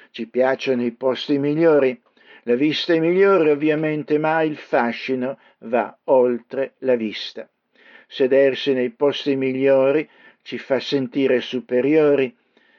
Ci 0.09 0.27
piacciono 0.27 0.83
i 0.83 0.91
posti 0.91 1.37
migliori, 1.37 1.99
la 2.43 2.55
vista 2.55 2.93
è 2.93 2.99
migliore 2.99 3.51
ovviamente, 3.51 4.17
ma 4.17 4.41
il 4.41 4.57
fascino 4.57 5.39
va 5.59 5.97
oltre 6.05 6.73
la 6.79 6.95
vista. 6.95 7.49
Sedersi 8.07 8.73
nei 8.73 8.91
posti 8.91 9.35
migliori 9.35 10.07
ci 10.41 10.57
fa 10.57 10.79
sentire 10.79 11.41
superiori 11.41 12.35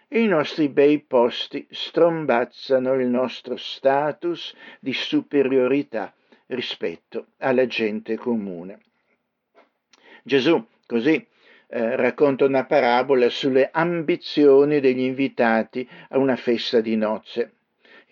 i 0.08 0.26
nostri 0.26 0.68
bei 0.68 1.00
posti 1.00 1.66
strombazzano 1.70 2.94
il 2.94 3.08
nostro 3.08 3.56
status 3.56 4.54
di 4.78 4.92
superiorità 4.92 6.14
rispetto 6.46 7.28
alla 7.38 7.66
gente 7.66 8.16
comune. 8.16 8.80
Gesù 10.22 10.64
così 10.86 11.26
eh, 11.66 11.96
racconta 11.96 12.44
una 12.44 12.64
parabola 12.64 13.28
sulle 13.28 13.70
ambizioni 13.72 14.78
degli 14.78 15.00
invitati 15.00 15.88
a 16.10 16.18
una 16.18 16.36
festa 16.36 16.80
di 16.80 16.94
nozze. 16.96 17.53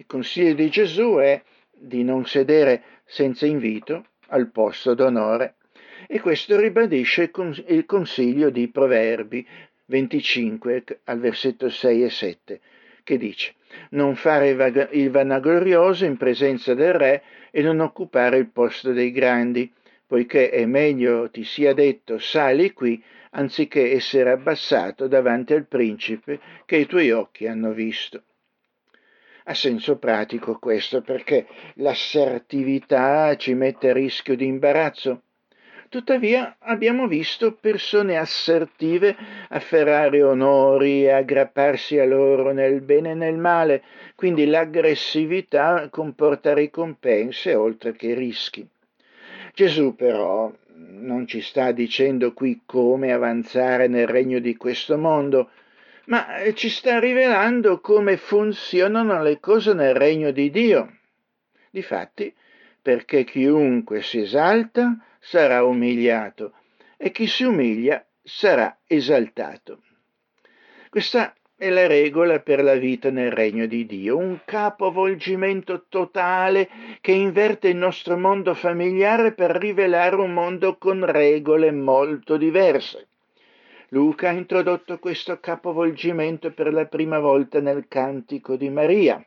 Il 0.03 0.09
consiglio 0.09 0.55
di 0.55 0.69
Gesù 0.69 1.15
è 1.19 1.41
di 1.71 2.03
non 2.03 2.27
sedere 2.27 2.83
senza 3.05 3.47
invito 3.47 4.07
al 4.31 4.51
posto 4.51 4.95
d'onore 4.95 5.55
e 6.09 6.19
questo 6.19 6.59
ribadisce 6.59 7.31
il 7.69 7.87
consiglio 7.87 8.51
di 8.51 8.67
Proverbi 8.67 9.47
25 9.85 10.85
al 11.05 11.21
versetto 11.21 11.71
6 11.71 12.03
e 12.03 12.11
7 12.11 12.61
che 13.05 13.17
dice 13.17 13.55
non 13.91 14.17
fare 14.17 14.49
il 14.91 15.11
vanaglorioso 15.13 16.05
in 16.05 16.17
presenza 16.17 16.75
del 16.75 16.95
re 16.95 17.23
e 17.53 17.63
non 17.63 17.79
occupare 17.79 18.39
il 18.39 18.49
posto 18.49 18.91
dei 18.93 19.13
grandi, 19.13 19.73
poiché 20.05 20.51
è 20.51 20.67
meglio 20.67 21.31
ti 21.31 21.45
sia 21.45 21.75
detto 21.75 22.19
sali 22.19 22.73
qui 22.73 23.01
anziché 23.31 23.93
essere 23.93 24.31
abbassato 24.31 25.07
davanti 25.07 25.53
al 25.53 25.67
principe 25.67 26.41
che 26.67 26.79
i 26.79 26.87
tuoi 26.87 27.13
occhi 27.13 27.47
hanno 27.47 27.71
visto. 27.71 28.25
Ha 29.45 29.55
senso 29.55 29.97
pratico 29.97 30.59
questo 30.59 31.03
perché 31.03 31.47
l'assertività 31.75 33.37
ci 33.37 33.55
mette 33.55 33.91
a 33.91 33.93
rischio 33.93 34.37
di 34.37 34.47
imbarazzo. 34.47 35.23
Tuttavia 35.89 36.57
abbiamo 36.61 37.07
visto 37.07 37.53
persone 37.53 38.17
assertive 38.17 39.15
afferrare 39.49 40.23
onori 40.23 41.05
e 41.05 41.11
aggrapparsi 41.11 41.99
a 41.99 42.07
loro 42.07 42.53
nel 42.53 42.81
bene 42.81 43.11
e 43.11 43.15
nel 43.15 43.37
male, 43.37 43.83
quindi 44.15 44.47
l'aggressività 44.47 45.89
comporta 45.91 46.55
ricompense 46.55 47.55
oltre 47.55 47.93
che 47.93 48.15
rischi. 48.15 48.67
Gesù 49.53 49.95
però 49.95 50.51
non 50.75 51.27
ci 51.27 51.43
sta 51.43 51.73
dicendo 51.73 52.33
qui 52.33 52.63
come 52.65 53.13
avanzare 53.13 53.87
nel 53.87 54.07
regno 54.07 54.39
di 54.39 54.57
questo 54.57 54.97
mondo, 54.97 55.51
ma 56.07 56.39
eh, 56.39 56.55
ci 56.55 56.69
sta 56.69 56.99
rivelando 56.99 57.81
come 57.81 58.17
funzionano 58.17 59.23
le 59.23 59.39
cose 59.41 59.75
nel 59.75 59.95
regno 59.95 60.31
di 60.31 60.51
Dio. 60.51 60.99
Difatti, 61.71 62.35
perché 62.81 63.25
chiunque 63.25 64.03
si 64.03 64.21
esalta 64.21 64.97
sarà 65.21 65.63
umiliato 65.65 66.55
e 66.97 67.13
chi 67.13 67.27
si 67.27 67.45
umilia 67.45 68.05
sarà 68.23 68.79
esaltato. 68.87 69.83
Questa 70.89 71.35
è 71.57 71.71
la 71.71 71.87
regola 71.87 72.41
per 72.41 72.63
la 72.63 72.75
vita 72.75 73.11
nel 73.11 73.31
regno 73.31 73.67
di 73.67 73.87
Dio, 73.87 74.17
un 74.17 74.41
capovolgimento 74.45 75.85
totale 75.89 76.69
che 77.01 77.13
inverte 77.13 77.69
il 77.69 77.77
nostro 77.77 78.19
mondo 78.19 78.53
familiare 78.55 79.33
per 79.33 79.53
rivelare 79.53 80.17
un 80.17 80.33
mondo 80.33 80.77
con 80.77 81.05
regole 81.05 81.71
molto 81.71 82.37
diverse. 82.37 83.11
Luca 83.93 84.31
ha 84.31 84.33
introdotto 84.33 84.99
questo 84.99 85.39
capovolgimento 85.39 86.53
per 86.53 86.73
la 86.73 86.87
prima 86.87 87.19
volta 87.19 87.61
nel 87.61 87.87
Cantico 87.89 88.57
di 88.57 88.71
Maria, 88.71 89.23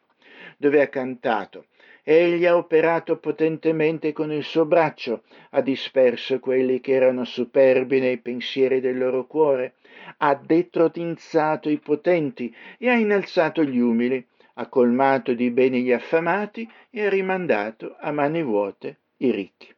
dove 0.58 0.82
ha 0.82 0.88
cantato 0.88 1.66
Egli 2.08 2.46
ha 2.46 2.56
operato 2.56 3.18
potentemente 3.18 4.14
con 4.14 4.32
il 4.32 4.44
suo 4.44 4.66
braccio, 4.66 5.24
ha 5.52 5.62
disperso 5.62 6.40
quelli 6.40 6.80
che 6.80 6.94
erano 6.94 7.26
superbi 7.26 8.00
nei 8.00 8.18
pensieri 8.18 8.80
del 8.80 9.00
loro 9.00 9.26
cuore, 9.26 9.74
ha 10.18 10.36
detrotinzato 10.36 11.68
i 11.68 11.80
potenti 11.80 12.56
e 12.78 12.90
ha 12.90 12.94
innalzato 12.94 13.64
gli 13.64 13.80
umili, 13.80 14.24
ha 14.54 14.68
colmato 14.68 15.34
di 15.34 15.50
beni 15.50 15.82
gli 15.82 15.92
affamati 15.92 16.70
e 16.92 17.06
ha 17.06 17.10
rimandato 17.10 17.96
a 18.00 18.12
mani 18.12 18.44
vuote 18.44 18.98
i 19.18 19.32
ricchi. 19.32 19.74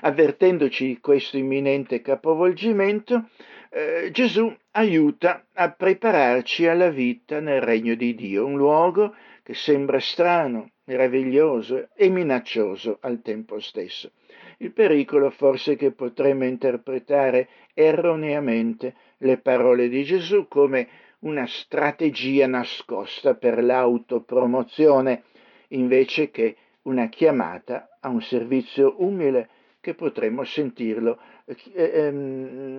Avvertendoci 0.00 0.86
di 0.86 1.00
questo 1.00 1.36
imminente 1.36 2.00
capovolgimento, 2.02 3.28
eh, 3.76 4.10
Gesù 4.12 4.54
aiuta 4.70 5.46
a 5.52 5.68
prepararci 5.72 6.68
alla 6.68 6.90
vita 6.90 7.40
nel 7.40 7.60
regno 7.60 7.96
di 7.96 8.14
Dio, 8.14 8.46
un 8.46 8.56
luogo 8.56 9.16
che 9.42 9.54
sembra 9.54 9.98
strano, 9.98 10.70
meraviglioso 10.84 11.88
e 11.96 12.08
minaccioso 12.08 12.98
al 13.00 13.20
tempo 13.20 13.58
stesso. 13.58 14.12
Il 14.58 14.70
pericolo 14.70 15.30
forse 15.30 15.74
che 15.74 15.90
potremmo 15.90 16.44
interpretare 16.44 17.48
erroneamente 17.74 18.94
le 19.18 19.38
parole 19.38 19.88
di 19.88 20.04
Gesù 20.04 20.46
come 20.46 20.88
una 21.20 21.46
strategia 21.46 22.46
nascosta 22.46 23.34
per 23.34 23.60
l'autopromozione, 23.60 25.24
invece 25.68 26.30
che 26.30 26.56
una 26.82 27.08
chiamata 27.08 27.98
a 28.00 28.08
un 28.08 28.22
servizio 28.22 28.94
umile 28.98 29.48
che 29.80 29.94
potremmo 29.94 30.44
sentirlo 30.44 31.18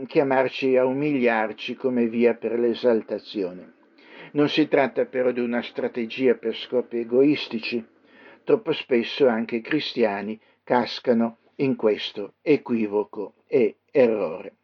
chiamarci 0.08 0.76
a 0.76 0.86
umiliarci 0.86 1.76
come 1.76 2.08
via 2.08 2.34
per 2.34 2.58
l'esaltazione. 2.58 3.74
Non 4.32 4.50
si 4.50 4.68
tratta 4.68 5.06
però 5.06 5.32
di 5.32 5.40
una 5.40 5.62
strategia 5.62 6.34
per 6.36 6.56
scopi 6.56 6.98
egoistici, 6.98 7.86
troppo 8.44 8.74
spesso 8.74 9.28
anche 9.28 9.58
i 9.58 9.62
cristiani 9.62 10.40
cascano 10.64 11.38
in 11.58 11.76
questo 11.76 12.34
equivoco 12.42 13.36
e 13.48 13.78
errore. 13.92 14.56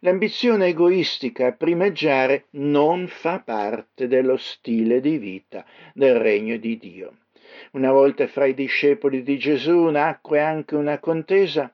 L'ambizione 0.00 0.68
egoistica 0.68 1.48
a 1.48 1.52
primeggiare 1.52 2.46
non 2.52 3.06
fa 3.06 3.40
parte 3.40 4.08
dello 4.08 4.36
stile 4.36 5.00
di 5.00 5.18
vita 5.18 5.64
del 5.94 6.16
regno 6.16 6.56
di 6.56 6.76
Dio. 6.78 7.18
Una 7.72 7.92
volta 7.92 8.26
fra 8.26 8.46
i 8.46 8.54
discepoli 8.54 9.22
di 9.22 9.38
Gesù 9.38 9.84
nacque 9.90 10.40
anche 10.40 10.74
una 10.74 10.98
contesa 10.98 11.72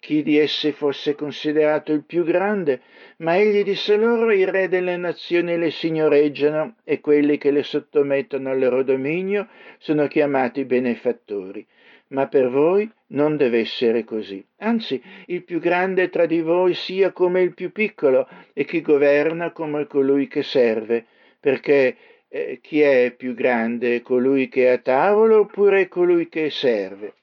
chi 0.00 0.22
di 0.22 0.38
essi 0.38 0.72
fosse 0.72 1.14
considerato 1.14 1.92
il 1.92 2.04
più 2.04 2.24
grande, 2.24 2.80
ma 3.18 3.36
egli 3.36 3.64
disse 3.64 3.96
loro 3.96 4.30
i 4.30 4.44
re 4.44 4.68
delle 4.68 4.96
nazioni 4.96 5.58
le 5.58 5.70
signoreggiano 5.70 6.76
e 6.84 7.00
quelli 7.00 7.36
che 7.36 7.50
le 7.50 7.62
sottomettono 7.62 8.50
al 8.50 8.58
loro 8.58 8.82
dominio 8.82 9.48
sono 9.78 10.06
chiamati 10.06 10.64
benefattori. 10.64 11.66
Ma 12.10 12.26
per 12.28 12.48
voi 12.48 12.90
non 13.08 13.36
deve 13.36 13.58
essere 13.58 14.04
così. 14.04 14.42
Anzi, 14.58 15.02
il 15.26 15.42
più 15.42 15.58
grande 15.58 16.08
tra 16.08 16.26
di 16.26 16.40
voi 16.40 16.74
sia 16.74 17.12
come 17.12 17.42
il 17.42 17.52
più 17.52 17.70
piccolo 17.70 18.26
e 18.54 18.64
chi 18.64 18.80
governa 18.80 19.50
come 19.50 19.86
colui 19.86 20.26
che 20.26 20.42
serve, 20.42 21.04
perché 21.38 21.96
eh, 22.28 22.60
chi 22.62 22.80
è 22.80 23.12
più 23.16 23.34
grande, 23.34 24.00
colui 24.00 24.48
che 24.48 24.66
è 24.66 24.68
a 24.68 24.78
tavola 24.78 25.38
oppure 25.38 25.88
colui 25.88 26.28
che 26.28 26.50
serve? 26.50 27.14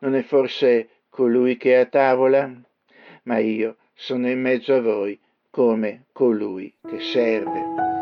Non 0.00 0.14
è 0.16 0.22
forse 0.22 0.88
colui 1.14 1.56
che 1.56 1.74
è 1.74 1.76
a 1.76 1.86
tavola? 1.86 2.50
Ma 3.22 3.38
io 3.38 3.76
sono 3.94 4.28
in 4.28 4.40
mezzo 4.40 4.74
a 4.74 4.80
voi 4.80 5.16
come 5.48 6.06
colui 6.12 6.74
che 6.84 6.98
serve. 6.98 7.92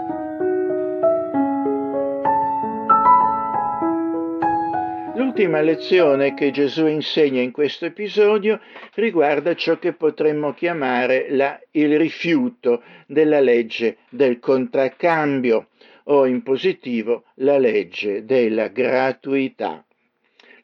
L'ultima 5.14 5.60
lezione 5.60 6.32
che 6.32 6.50
Gesù 6.50 6.86
insegna 6.86 7.42
in 7.42 7.52
questo 7.52 7.84
episodio 7.84 8.58
riguarda 8.94 9.54
ciò 9.54 9.78
che 9.78 9.92
potremmo 9.92 10.54
chiamare 10.54 11.26
la, 11.30 11.60
il 11.72 11.98
rifiuto 11.98 12.82
della 13.06 13.40
legge 13.40 13.98
del 14.08 14.38
contraccambio 14.38 15.68
o 16.04 16.24
in 16.24 16.42
positivo 16.42 17.24
la 17.34 17.58
legge 17.58 18.24
della 18.24 18.68
gratuità. 18.68 19.84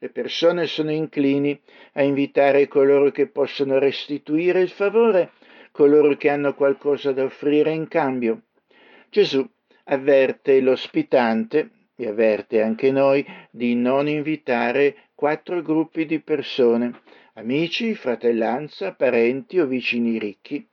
Le 0.01 0.11
persone 0.11 0.66
sono 0.66 0.92
inclini 0.92 1.61
a 1.94 2.03
invitare 2.03 2.68
coloro 2.68 3.11
che 3.11 3.26
possono 3.26 3.78
restituire 3.78 4.61
il 4.61 4.68
favore, 4.68 5.32
coloro 5.72 6.16
che 6.16 6.28
hanno 6.28 6.55
qualcosa 6.55 7.11
da 7.11 7.24
offrire 7.24 7.72
in 7.72 7.88
cambio. 7.88 8.42
Gesù 9.11 9.44
avverte 9.84 10.61
l'ospitante 10.61 11.70
e 11.96 12.07
avverte 12.07 12.62
anche 12.62 12.92
noi 12.92 13.26
di 13.51 13.74
non 13.74 14.07
invitare 14.07 15.09
quattro 15.16 15.62
gruppi 15.62 16.07
di 16.07 16.20
persone, 16.20 17.01
amici, 17.34 17.94
fratellanza, 17.96 18.92
parenti 18.92 19.59
o 19.59 19.66
vicini 19.66 20.16
ricchi, 20.16 20.64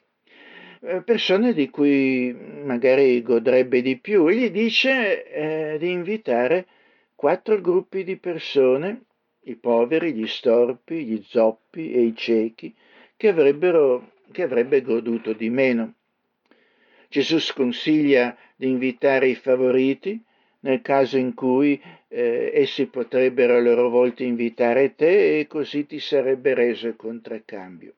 eh, 0.82 1.02
persone 1.02 1.54
di 1.54 1.68
cui 1.72 2.32
magari 2.64 3.24
godrebbe 3.24 3.82
di 3.82 3.98
più. 3.98 4.28
Egli 4.28 4.52
dice 4.52 5.26
eh, 5.26 5.78
di 5.80 5.90
invitare 5.90 6.68
quattro 7.16 7.60
gruppi 7.60 8.04
di 8.04 8.18
persone, 8.18 9.05
i 9.46 9.56
poveri, 9.56 10.14
gli 10.14 10.28
storpi, 10.28 11.04
gli 11.06 11.24
zoppi 11.28 11.92
e 11.92 12.02
i 12.02 12.16
ciechi, 12.16 12.74
che, 13.16 13.34
che 14.32 14.42
avrebbe 14.44 14.82
goduto 14.82 15.34
di 15.34 15.50
meno. 15.50 15.94
Gesù 17.10 17.40
sconsiglia 17.40 18.36
di 18.56 18.68
invitare 18.68 19.28
i 19.28 19.36
favoriti, 19.36 20.22
nel 20.62 20.82
caso 20.82 21.18
in 21.18 21.34
cui 21.34 21.80
eh, 22.08 22.52
essi 22.54 22.88
potrebbero 22.88 23.56
a 23.56 23.60
loro 23.60 23.90
volta 23.90 24.24
invitare 24.24 24.96
te 24.96 25.40
e 25.40 25.48
così 25.48 25.86
ti 25.86 26.00
sarebbe 26.00 26.54
reso 26.54 26.88
il 26.88 26.96
contraccambio. 26.96 27.94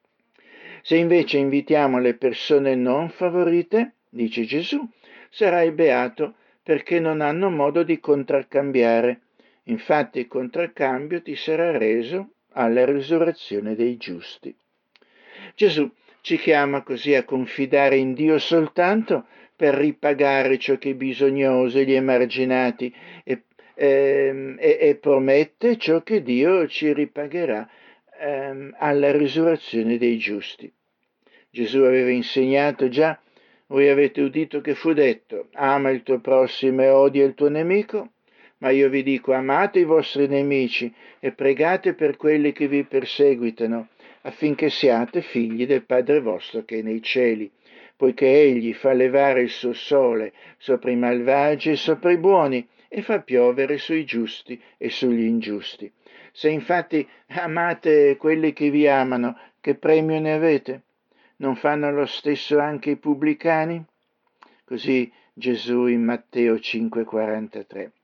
Se 0.81 0.95
invece 0.95 1.37
invitiamo 1.37 1.99
le 1.99 2.13
persone 2.15 2.75
non 2.75 3.09
favorite, 3.09 3.93
dice 4.09 4.43
Gesù, 4.43 4.85
sarai 5.29 5.71
beato 5.71 6.35
perché 6.61 6.99
non 6.99 7.21
hanno 7.21 7.49
modo 7.49 7.83
di 7.83 7.99
contraccambiare. 7.99 9.21
Infatti 9.69 10.19
il 10.19 10.27
contraccambio 10.27 11.21
ti 11.21 11.35
sarà 11.35 11.77
reso 11.77 12.31
alla 12.53 12.85
risurrezione 12.85 13.75
dei 13.75 13.97
giusti. 13.97 14.55
Gesù 15.55 15.89
ci 16.21 16.37
chiama 16.37 16.81
così 16.81 17.15
a 17.15 17.23
confidare 17.23 17.97
in 17.97 18.13
Dio 18.13 18.37
soltanto 18.37 19.25
per 19.55 19.73
ripagare 19.73 20.57
ciò 20.57 20.77
che 20.77 20.91
è 20.91 20.93
bisognoso 20.93 21.79
e 21.79 21.85
gli 21.85 21.93
emarginati 21.93 22.93
e, 23.23 23.43
ehm, 23.73 24.57
e, 24.59 24.77
e, 24.79 24.95
promette 24.95 25.77
ciò 25.77 26.01
che 26.01 26.21
Dio 26.21 26.67
ci 26.67 26.93
ripagherà 26.93 27.67
ehm, 28.19 28.75
alla 28.77 29.11
risurrezione 29.11 29.97
dei 29.97 30.17
giusti. 30.17 30.71
Gesù 31.49 31.79
aveva 31.79 32.11
insegnato 32.11 32.87
già, 32.87 33.19
voi 33.67 33.89
avete 33.89 34.21
udito 34.21 34.61
che 34.61 34.75
fu 34.75 34.93
detto, 34.93 35.47
ama 35.53 35.89
il 35.89 36.03
tuo 36.03 36.19
prossimo 36.19 36.83
e 36.83 36.89
odia 36.89 37.25
il 37.25 37.33
tuo 37.33 37.49
nemico, 37.49 38.11
ma 38.59 38.69
io 38.69 38.89
vi 38.89 39.03
dico 39.03 39.33
amate 39.33 39.79
i 39.79 39.83
vostri 39.83 40.27
nemici 40.27 40.93
e 41.19 41.31
pregate 41.31 41.93
per 41.93 42.17
quelli 42.17 42.51
che 42.51 42.67
vi 42.67 42.83
perseguitano, 42.83 43.87
affinché 44.21 44.69
siate 44.69 45.21
figli 45.21 45.65
del 45.65 45.83
Padre 45.83 46.19
vostro 46.19 46.63
che 46.63 46.79
è 46.79 46.81
nei 46.81 47.01
cieli 47.01 47.51
poiché 47.97 48.27
egli 48.27 48.73
fa 48.73 48.93
levare 48.93 49.41
il 49.41 49.49
suo 49.49 49.73
sole 49.73 50.31
sopra 50.57 50.91
i 50.91 50.95
malvagi 50.95 51.71
e 51.71 51.75
sopra 51.75 52.11
i 52.11 52.17
buoni 52.17 52.65
e 52.87 53.01
fa 53.01 53.21
piovere 53.21 53.79
sui 53.79 54.05
giusti 54.05 54.61
e 54.77 54.89
sugli 54.89 55.25
ingiusti. 55.25 55.91
Se 56.31 56.47
infatti 56.47 57.05
amate 57.29 58.15
quelli 58.17 58.53
che 58.53 58.69
vi 58.69 58.87
amano, 58.87 59.37
che 59.59 59.73
premio 59.75 60.19
ne 60.19 60.33
avete? 60.33 60.83
Non 61.37 61.55
fanno 61.55 61.91
lo 61.91 62.05
stesso 62.05 62.59
anche 62.59 62.91
i 62.91 62.97
pubblicani? 62.97 63.83
Così 64.63 65.11
Gesù 65.33 65.87
in 65.87 66.03
Matteo 66.03 66.55
5:43. 66.55 67.96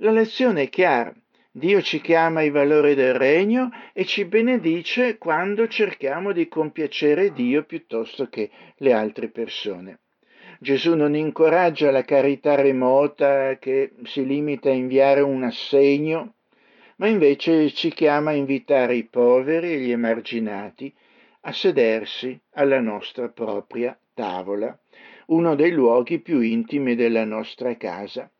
La 0.00 0.12
lezione 0.12 0.62
è 0.62 0.68
chiara. 0.68 1.12
Dio 1.50 1.82
ci 1.82 2.00
chiama 2.00 2.38
ai 2.38 2.50
valori 2.50 2.94
del 2.94 3.14
regno 3.14 3.68
e 3.92 4.04
ci 4.04 4.24
benedice 4.26 5.18
quando 5.18 5.66
cerchiamo 5.66 6.30
di 6.30 6.46
compiacere 6.46 7.32
Dio 7.32 7.64
piuttosto 7.64 8.28
che 8.28 8.48
le 8.76 8.92
altre 8.92 9.26
persone. 9.28 9.98
Gesù 10.60 10.94
non 10.94 11.16
incoraggia 11.16 11.90
la 11.90 12.04
carità 12.04 12.54
remota 12.54 13.58
che 13.58 13.90
si 14.04 14.24
limita 14.24 14.68
a 14.68 14.74
inviare 14.74 15.20
un 15.20 15.42
assegno, 15.42 16.34
ma 16.98 17.08
invece 17.08 17.68
ci 17.72 17.90
chiama 17.90 18.30
a 18.30 18.34
invitare 18.34 18.94
i 18.94 19.02
poveri 19.02 19.72
e 19.72 19.78
gli 19.78 19.90
emarginati 19.90 20.94
a 21.40 21.52
sedersi 21.52 22.38
alla 22.52 22.78
nostra 22.78 23.30
propria 23.30 23.98
tavola, 24.14 24.78
uno 25.26 25.56
dei 25.56 25.72
luoghi 25.72 26.20
più 26.20 26.38
intimi 26.40 26.94
della 26.94 27.24
nostra 27.24 27.76
casa 27.76 28.30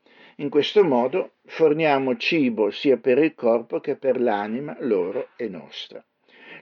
in 0.41 0.51
questo 0.51 0.85
modo 0.85 1.33
forniamo 1.47 2.17
cibo 2.17 2.71
sia 2.71 2.97
per 2.97 3.19
il 3.19 3.35
corpo 3.35 3.81
che 3.81 3.97
per 3.97 4.21
l'anima 4.21 4.77
loro 4.81 5.29
e 5.37 5.49
nostra. 5.49 6.05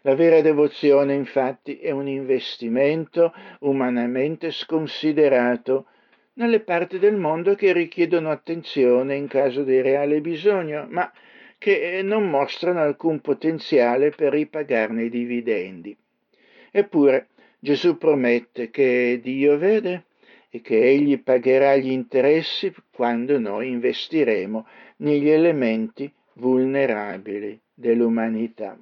La 0.02 0.14
vera 0.14 0.40
devozione 0.40 1.14
infatti 1.14 1.78
è 1.78 1.90
un 1.90 2.06
investimento 2.06 3.34
umanamente 3.60 4.50
sconsiderato 4.50 5.86
nelle 6.34 6.60
parti 6.60 6.98
del 6.98 7.16
mondo 7.16 7.54
che 7.54 7.72
richiedono 7.72 8.30
attenzione 8.30 9.16
in 9.16 9.26
caso 9.26 9.62
di 9.62 9.80
reale 9.80 10.20
bisogno, 10.20 10.86
ma 10.88 11.10
che 11.58 12.00
non 12.02 12.28
mostrano 12.28 12.80
alcun 12.80 13.20
potenziale 13.20 14.10
per 14.10 14.32
ripagarne 14.32 15.04
i 15.04 15.10
dividendi. 15.10 15.96
Eppure 16.70 17.28
Gesù 17.58 17.96
promette 17.96 18.70
che 18.70 19.18
Dio 19.22 19.56
vede 19.56 20.04
e 20.56 20.60
che 20.62 20.82
Egli 20.82 21.22
pagherà 21.22 21.76
gli 21.76 21.90
interessi 21.90 22.72
quando 22.90 23.38
noi 23.38 23.68
investiremo 23.68 24.66
negli 24.98 25.28
elementi 25.28 26.10
vulnerabili 26.34 27.60
dell'umanità. 27.74 28.78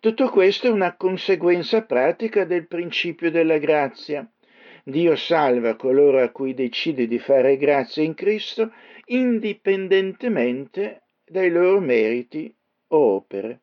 Tutto 0.00 0.30
questo 0.30 0.66
è 0.66 0.70
una 0.70 0.96
conseguenza 0.96 1.82
pratica 1.82 2.44
del 2.44 2.66
principio 2.66 3.30
della 3.30 3.58
grazia. 3.58 4.26
Dio 4.84 5.16
salva 5.16 5.76
coloro 5.76 6.22
a 6.22 6.30
cui 6.30 6.54
decide 6.54 7.06
di 7.06 7.18
fare 7.18 7.58
grazia 7.58 8.02
in 8.02 8.14
Cristo 8.14 8.72
indipendentemente 9.06 11.02
dai 11.26 11.50
loro 11.50 11.80
meriti 11.80 12.54
o 12.88 13.14
opere. 13.16 13.60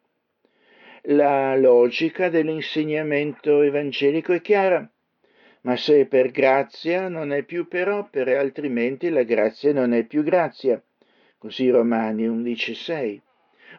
La 1.08 1.56
logica 1.56 2.30
dell'insegnamento 2.30 3.62
evangelico 3.62 4.34
è 4.34 4.42
chiara 4.42 4.88
ma 5.66 5.76
se 5.76 6.02
è 6.02 6.06
per 6.06 6.30
grazia 6.32 7.10
non 7.10 7.34
è 7.34 7.44
più 7.44 7.68
per 7.68 7.90
opere, 7.90 8.38
altrimenti 8.38 9.10
la 9.10 9.24
grazia 9.24 9.74
non 9.74 9.94
è 9.94 10.04
più 10.04 10.24
grazia. 10.24 10.82
Così 11.38 11.70
Romani 11.70 12.28
11,6. 12.28 13.20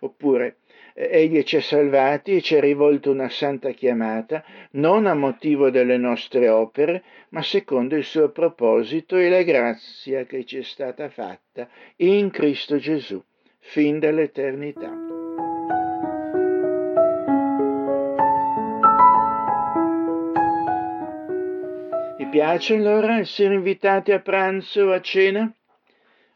Oppure, 0.00 0.58
egli 0.94 1.42
ci 1.44 1.56
ha 1.56 1.62
salvati 1.62 2.36
e 2.36 2.40
ci 2.40 2.56
ha 2.56 2.60
rivolto 2.60 3.10
una 3.10 3.28
santa 3.28 3.70
chiamata, 3.70 4.44
non 4.72 5.06
a 5.06 5.14
motivo 5.14 5.70
delle 5.70 5.96
nostre 5.96 6.48
opere, 6.48 7.04
ma 7.30 7.42
secondo 7.42 7.94
il 7.94 8.04
suo 8.04 8.30
proposito 8.30 9.16
e 9.16 9.28
la 9.28 9.42
grazia 9.42 10.24
che 10.24 10.44
ci 10.44 10.58
è 10.58 10.62
stata 10.62 11.08
fatta 11.08 11.68
in 11.96 12.30
Cristo 12.30 12.78
Gesù, 12.78 13.22
fin 13.58 14.00
dall'eternità. 14.00 15.25
Piace 22.36 22.74
allora 22.74 23.16
essere 23.16 23.54
invitati 23.54 24.12
a 24.12 24.20
pranzo 24.20 24.82
o 24.82 24.92
a 24.92 25.00
cena? 25.00 25.50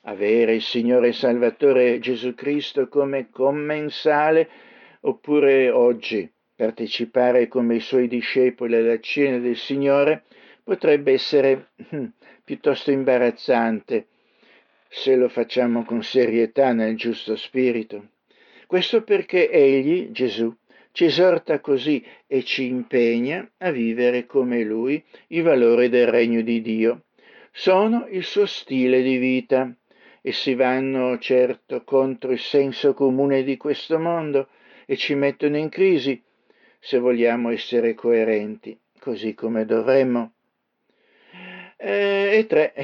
Avere 0.05 0.55
il 0.55 0.63
Signore 0.63 1.13
Salvatore 1.13 1.99
Gesù 1.99 2.35
Cristo 2.35 2.89
come 2.89 3.29
commensale 3.29 4.49
oppure 5.01 5.69
oggi 5.69 6.27
partecipare 6.57 7.49
come 7.49 7.75
i 7.75 7.81
suoi 7.81 8.09
discepoli 8.09 8.77
alla 8.77 8.99
cena 8.99 9.37
del 9.41 9.59
Signore 9.59 10.23
potrebbe 10.65 11.13
essere 11.13 11.73
hm, 11.91 12.07
piuttosto 12.45 12.91
imbarazzante 12.91 14.07
se 14.89 15.17
lo 15.17 15.29
facciamo 15.29 15.85
con 15.85 16.03
serietà 16.03 16.73
nel 16.73 16.97
giusto 16.97 17.37
spirito. 17.37 18.13
Questo 18.67 19.03
perché 19.03 19.51
Egli, 19.51 20.11
Gesù, 20.13 20.51
ci 20.93 21.05
esorta 21.05 21.61
così 21.61 22.05
e 22.27 22.43
ci 22.43 22.67
impegna 22.67 23.49
a 23.59 23.71
vivere 23.71 24.27
come 24.27 24.63
lui 24.65 25.03
i 25.29 25.41
valori 25.41 25.89
del 25.89 26.09
regno 26.09 26.43
di 26.43 26.61
Dio. 26.61 27.05
Sono 27.53 28.07
il 28.11 28.25
suo 28.25 28.47
stile 28.47 29.03
di 29.03 29.17
vita. 29.17 29.75
e 30.23 30.33
si 30.33 30.55
vanno 30.55 31.19
certo 31.19 31.83
contro 31.83 32.31
il 32.31 32.39
senso 32.39 32.93
comune 32.93 33.43
di 33.43 33.57
questo 33.57 33.99
mondo 33.99 34.49
e 34.85 34.97
ci 34.97 35.15
mettono 35.15 35.57
in 35.57 35.71
crisi 35.71 36.23
se 36.79 36.99
vogliamo 36.99 37.51
essere 37.51 37.95
coerenti, 37.95 38.79
così 38.99 39.33
come 39.33 39.65
dovremmo. 39.65 40.33
Eh, 41.79 42.37
e 42.37 42.47
tre, 42.47 42.75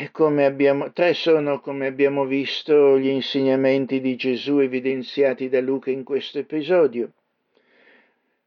abbiamo, 0.47 0.91
tre 0.93 1.13
sono, 1.13 1.61
come 1.61 1.87
abbiamo 1.87 2.25
visto, 2.25 2.99
gli 2.99 3.09
insegnamenti 3.09 4.01
di 4.01 4.17
Gesù 4.17 4.61
evidenziati 4.61 5.51
da 5.51 5.61
Luca 5.61 5.91
in 5.91 6.05
questo 6.05 6.39
episodio. 6.39 7.13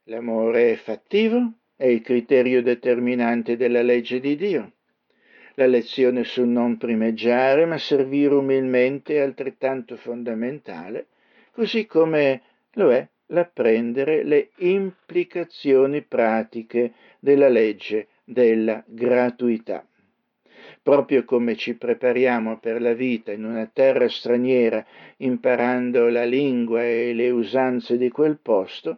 L'amore 0.10 0.72
è 0.72 0.76
fattivo, 0.76 1.54
è 1.76 1.86
il 1.86 2.02
criterio 2.02 2.64
determinante 2.64 3.56
della 3.56 3.84
legge 3.84 4.20
di 4.20 4.36
Dio. 4.36 4.72
La 5.54 5.68
lezione 5.68 6.24
sul 6.24 6.48
non 6.48 6.78
primeggiare, 6.78 7.68
ma 7.68 7.78
servire 7.78 8.34
umilmente 8.34 9.18
è 9.18 9.20
altrettanto 9.20 9.98
fondamentale, 9.98 11.10
così 11.52 11.86
come 11.86 12.42
lo 12.72 12.92
è 12.92 13.08
l'apprendere 13.28 14.24
le 14.24 14.50
implicazioni 14.58 16.02
pratiche 16.02 16.94
della 17.20 17.48
legge 17.48 18.08
della 18.24 18.84
gratuità. 18.88 19.86
Proprio 20.82 21.24
come 21.24 21.56
ci 21.56 21.76
prepariamo 21.76 22.58
per 22.58 22.82
la 22.82 22.94
vita 22.94 23.32
in 23.32 23.44
una 23.44 23.70
terra 23.72 24.10
straniera 24.10 24.84
imparando 25.18 26.10
la 26.10 26.26
lingua 26.26 26.84
e 26.84 27.14
le 27.14 27.30
usanze 27.30 27.96
di 27.96 28.10
quel 28.10 28.40
posto, 28.42 28.98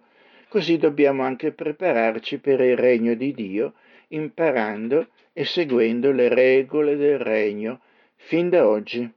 così 0.52 0.76
dobbiamo 0.76 1.24
anche 1.24 1.54
prepararci 1.54 2.40
per 2.40 2.60
il 2.60 2.76
regno 2.76 3.14
di 3.14 3.34
Dio 3.34 3.76
imparando 4.10 5.08
e 5.32 5.46
seguendo 5.46 6.12
le 6.12 6.28
regole 6.28 6.98
del 6.98 7.20
regno 7.20 7.80
fin 8.18 8.50
da 8.50 8.68
oggi. 8.68 9.10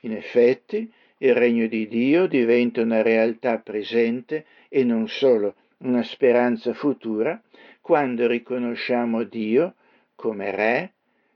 In 0.00 0.12
effetti, 0.12 0.92
il 1.18 1.32
regno 1.32 1.68
di 1.68 1.86
Dio 1.86 2.26
diventa 2.26 2.80
una 2.80 3.02
realtà 3.02 3.58
presente 3.58 4.46
e 4.68 4.82
non 4.82 5.06
solo 5.06 5.54
una 5.78 6.02
speranza 6.02 6.74
futura 6.74 7.40
quando 7.80 8.26
riconosciamo 8.26 9.22
Dio 9.22 9.76
come 10.16 10.50
Re 10.50 10.92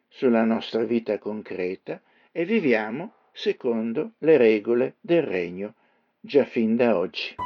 sulla 0.08 0.42
nostra 0.42 0.82
vita 0.82 1.16
concreta 1.18 2.02
e 2.32 2.44
viviamo 2.44 3.12
secondo 3.30 4.14
le 4.18 4.36
regole 4.36 4.96
del 5.00 5.22
regno 5.22 5.74
già 6.18 6.44
fin 6.44 6.74
da 6.74 6.98
oggi. 6.98 7.36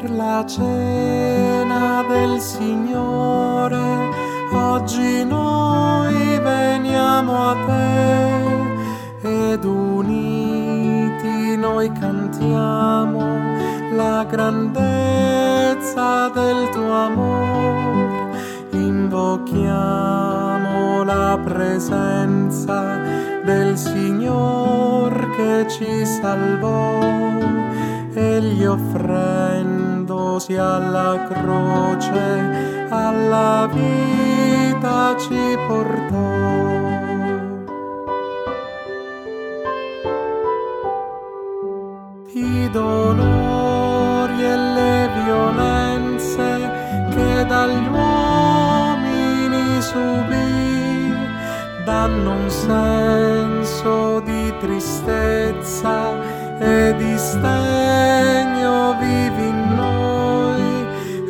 Per 0.00 0.10
la 0.10 0.44
cena 0.46 2.04
del 2.08 2.40
Signore, 2.40 4.08
oggi 4.52 5.24
noi 5.24 6.38
veniamo 6.38 7.50
a 7.50 7.56
te 7.66 9.52
ed 9.52 9.64
uniti 9.64 11.56
noi 11.56 11.92
cantiamo 11.92 13.38
la 13.94 14.24
grandezza 14.24 16.28
del 16.30 16.70
tuo 16.70 16.92
amore, 16.92 18.30
invochiamo 18.70 21.04
la 21.04 21.38
presenza 21.44 22.98
del 23.44 23.76
Signore 23.76 25.28
che 25.36 25.66
ci 25.68 26.06
salvò 26.06 27.20
egli 28.14 28.64
offrendosi 28.64 30.56
alla 30.56 31.28
croce, 31.28 32.86
alla 32.88 33.68
vita 33.72 35.16
ci 35.18 35.56
portò. 35.68 36.48
I 42.32 42.70
dolori 42.70 44.42
e 44.42 44.56
le 44.56 45.10
violenze 45.24 46.70
che 47.10 47.44
dagli 47.46 47.86
uomini 47.92 49.82
subì 49.82 51.14
danno 51.84 52.30
un 52.30 52.50
senso 52.50 54.20
di 54.20 54.54
tristezza 54.58 56.12
e 56.58 56.94
di 56.96 57.18
stegno 57.18 57.79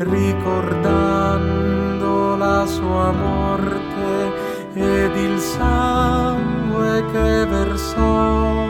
ricordando 0.01 2.36
la 2.36 2.66
sua 2.66 3.12
morte 3.12 4.32
ed 4.74 5.16
il 5.16 5.38
sangue 5.38 7.05
che 7.12 7.46
versò. 7.46 8.66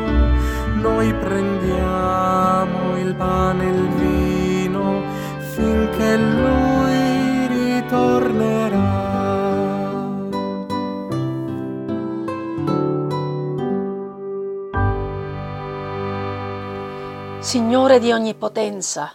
Noi 0.74 1.14
prendiamo 1.14 2.98
il 2.98 3.14
pane 3.14 3.64
e 3.64 3.68
il 3.68 3.88
vino 3.90 5.02
finché 5.54 6.16
lui 6.16 7.46
ritornerà. 7.46 8.98
Signore 17.38 18.00
di 18.00 18.12
ogni 18.12 18.34
potenza, 18.34 19.14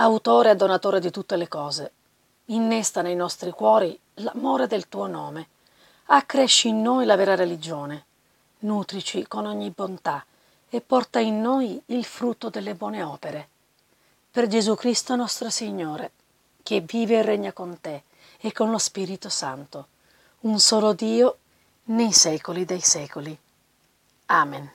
autore 0.00 0.50
e 0.50 0.56
donatore 0.56 1.00
di 1.00 1.10
tutte 1.10 1.36
le 1.36 1.48
cose, 1.48 1.92
innesta 2.46 3.02
nei 3.02 3.16
nostri 3.16 3.50
cuori 3.50 3.98
l'amore 4.14 4.66
del 4.66 4.88
tuo 4.88 5.06
nome, 5.06 5.48
accresci 6.06 6.68
in 6.68 6.82
noi 6.82 7.04
la 7.04 7.16
vera 7.16 7.34
religione, 7.34 8.04
nutrici 8.60 9.26
con 9.26 9.46
ogni 9.46 9.70
bontà 9.70 10.24
e 10.68 10.80
porta 10.80 11.18
in 11.18 11.40
noi 11.40 11.80
il 11.86 12.04
frutto 12.04 12.48
delle 12.48 12.74
buone 12.74 13.02
opere. 13.02 13.48
Per 14.30 14.46
Gesù 14.46 14.76
Cristo 14.76 15.16
nostro 15.16 15.50
Signore, 15.50 16.12
che 16.62 16.80
vive 16.80 17.16
e 17.16 17.22
regna 17.22 17.52
con 17.52 17.80
te 17.80 18.04
e 18.38 18.52
con 18.52 18.70
lo 18.70 18.78
Spirito 18.78 19.28
Santo, 19.28 19.88
un 20.40 20.60
solo 20.60 20.92
Dio, 20.92 21.38
nei 21.84 22.12
secoli 22.12 22.64
dei 22.64 22.80
secoli. 22.80 23.36
Amen. 24.26 24.72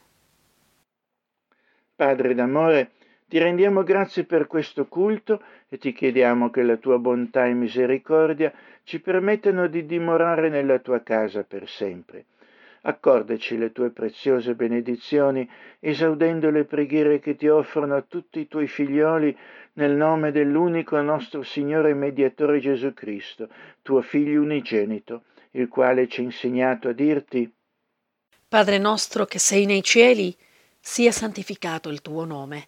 Padre 1.96 2.34
d'amore, 2.34 2.92
ti 3.34 3.40
rendiamo 3.40 3.82
grazie 3.82 4.26
per 4.26 4.46
questo 4.46 4.86
culto 4.86 5.42
e 5.68 5.80
ti 5.80 5.92
chiediamo 5.92 6.52
che 6.52 6.62
la 6.62 6.78
tua 6.78 7.00
bontà 7.00 7.48
e 7.48 7.56
misericordia 7.56 8.54
ci 8.84 9.00
permettano 9.02 9.66
di 9.66 9.88
dimorare 9.88 10.50
nella 10.50 10.78
tua 10.78 11.02
casa 11.02 11.42
per 11.44 11.68
sempre. 11.68 12.26
Accordaci 12.82 13.58
le 13.58 13.72
tue 13.72 13.90
preziose 13.90 14.54
benedizioni, 14.54 15.50
esaudendo 15.80 16.52
le 16.52 16.66
preghiere 16.66 17.18
che 17.18 17.36
ti 17.36 17.48
offrono 17.48 17.96
a 17.96 18.06
tutti 18.08 18.40
i 18.40 18.48
tuoi 18.48 18.68
figlioli 18.68 19.36
nel 19.74 19.96
nome 19.96 20.32
dell'unico 20.32 21.02
nostro 21.02 21.42
Signore 21.42 21.90
e 21.90 21.96
Mediatore 21.96 22.60
Gesù 22.60 22.94
Cristo, 22.94 23.50
tuo 23.82 24.02
Figlio 24.02 24.44
unigenito, 24.44 25.24
il 25.54 25.70
quale 25.70 26.08
ci 26.08 26.22
ha 26.22 26.24
insegnato 26.24 26.88
a 26.90 26.94
dirti 26.94 27.52
Padre 28.48 28.78
nostro 28.78 29.26
che 29.26 29.40
sei 29.40 29.66
nei 29.66 29.82
cieli, 29.82 30.38
sia 30.80 31.12
santificato 31.12 31.90
il 31.90 32.04
tuo 32.04 32.26
nome, 32.26 32.68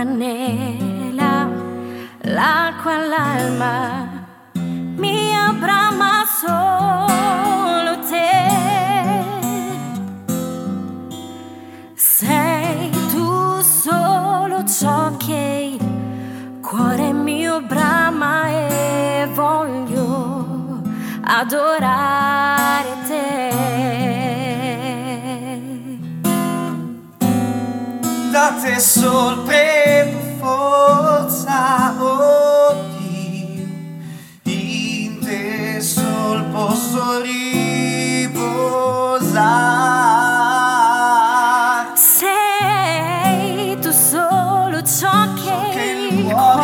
anela 0.00 1.48
l'acqua 2.20 2.92
all'alma 2.94 4.08
mia 4.96 5.52
brama 5.58 6.24
solo 6.40 7.92
te. 8.10 8.34
Sei 11.94 12.90
tu 13.12 13.60
solo 13.62 14.64
ciò 14.66 15.16
che 15.16 15.78
il 15.78 16.60
cuore 16.60 17.12
mio 17.12 17.62
brama 17.62 18.48
e 18.48 19.28
voglio 19.32 20.82
adorare 21.22 22.92
te. 23.06 23.34
Da 28.30 28.52
te 28.60 28.78
sol 28.78 29.44
per 29.44 29.75
solo 45.06 46.26
ciò 46.28 46.55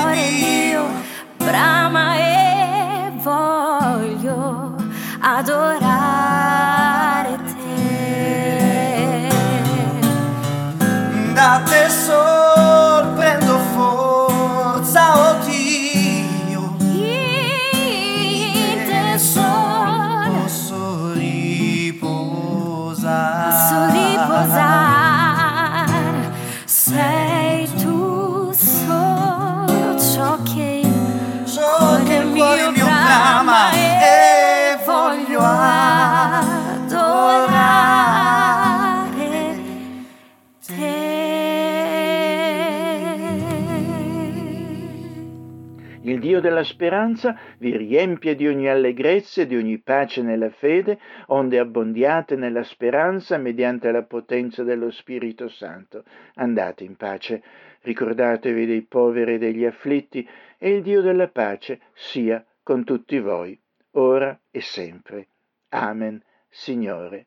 Della 46.63 46.75
speranza 46.75 47.37
vi 47.59 47.77
riempie 47.77 48.37
di 48.37 48.47
ogni 48.47 48.69
allegrezza 48.69 49.43
e 49.43 49.49
di 49.49 49.57
ogni 49.57 49.79
pace 49.79 50.23
nella 50.23 50.51
fede, 50.51 50.97
onde 51.27 51.59
abbondiate 51.59 52.37
nella 52.37 52.63
speranza 52.63 53.37
mediante 53.37 53.91
la 53.91 54.05
potenza 54.05 54.63
dello 54.63 54.93
Spirito 54.93 55.49
Santo. 55.49 56.05
Andate 56.35 56.85
in 56.85 56.95
pace, 56.95 57.43
ricordatevi 57.81 58.65
dei 58.65 58.83
poveri 58.83 59.35
e 59.35 59.39
degli 59.39 59.65
afflitti, 59.65 60.25
e 60.57 60.71
il 60.71 60.83
Dio 60.83 61.01
della 61.01 61.27
pace 61.27 61.81
sia 61.95 62.45
con 62.63 62.85
tutti 62.85 63.19
voi, 63.19 63.59
ora 63.93 64.39
e 64.49 64.61
sempre. 64.61 65.27
Amen, 65.71 66.23
Signore. 66.49 67.27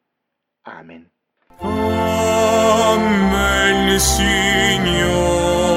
Amen. 0.62 1.10
Amen, 1.60 2.40
Signore. 4.00 5.75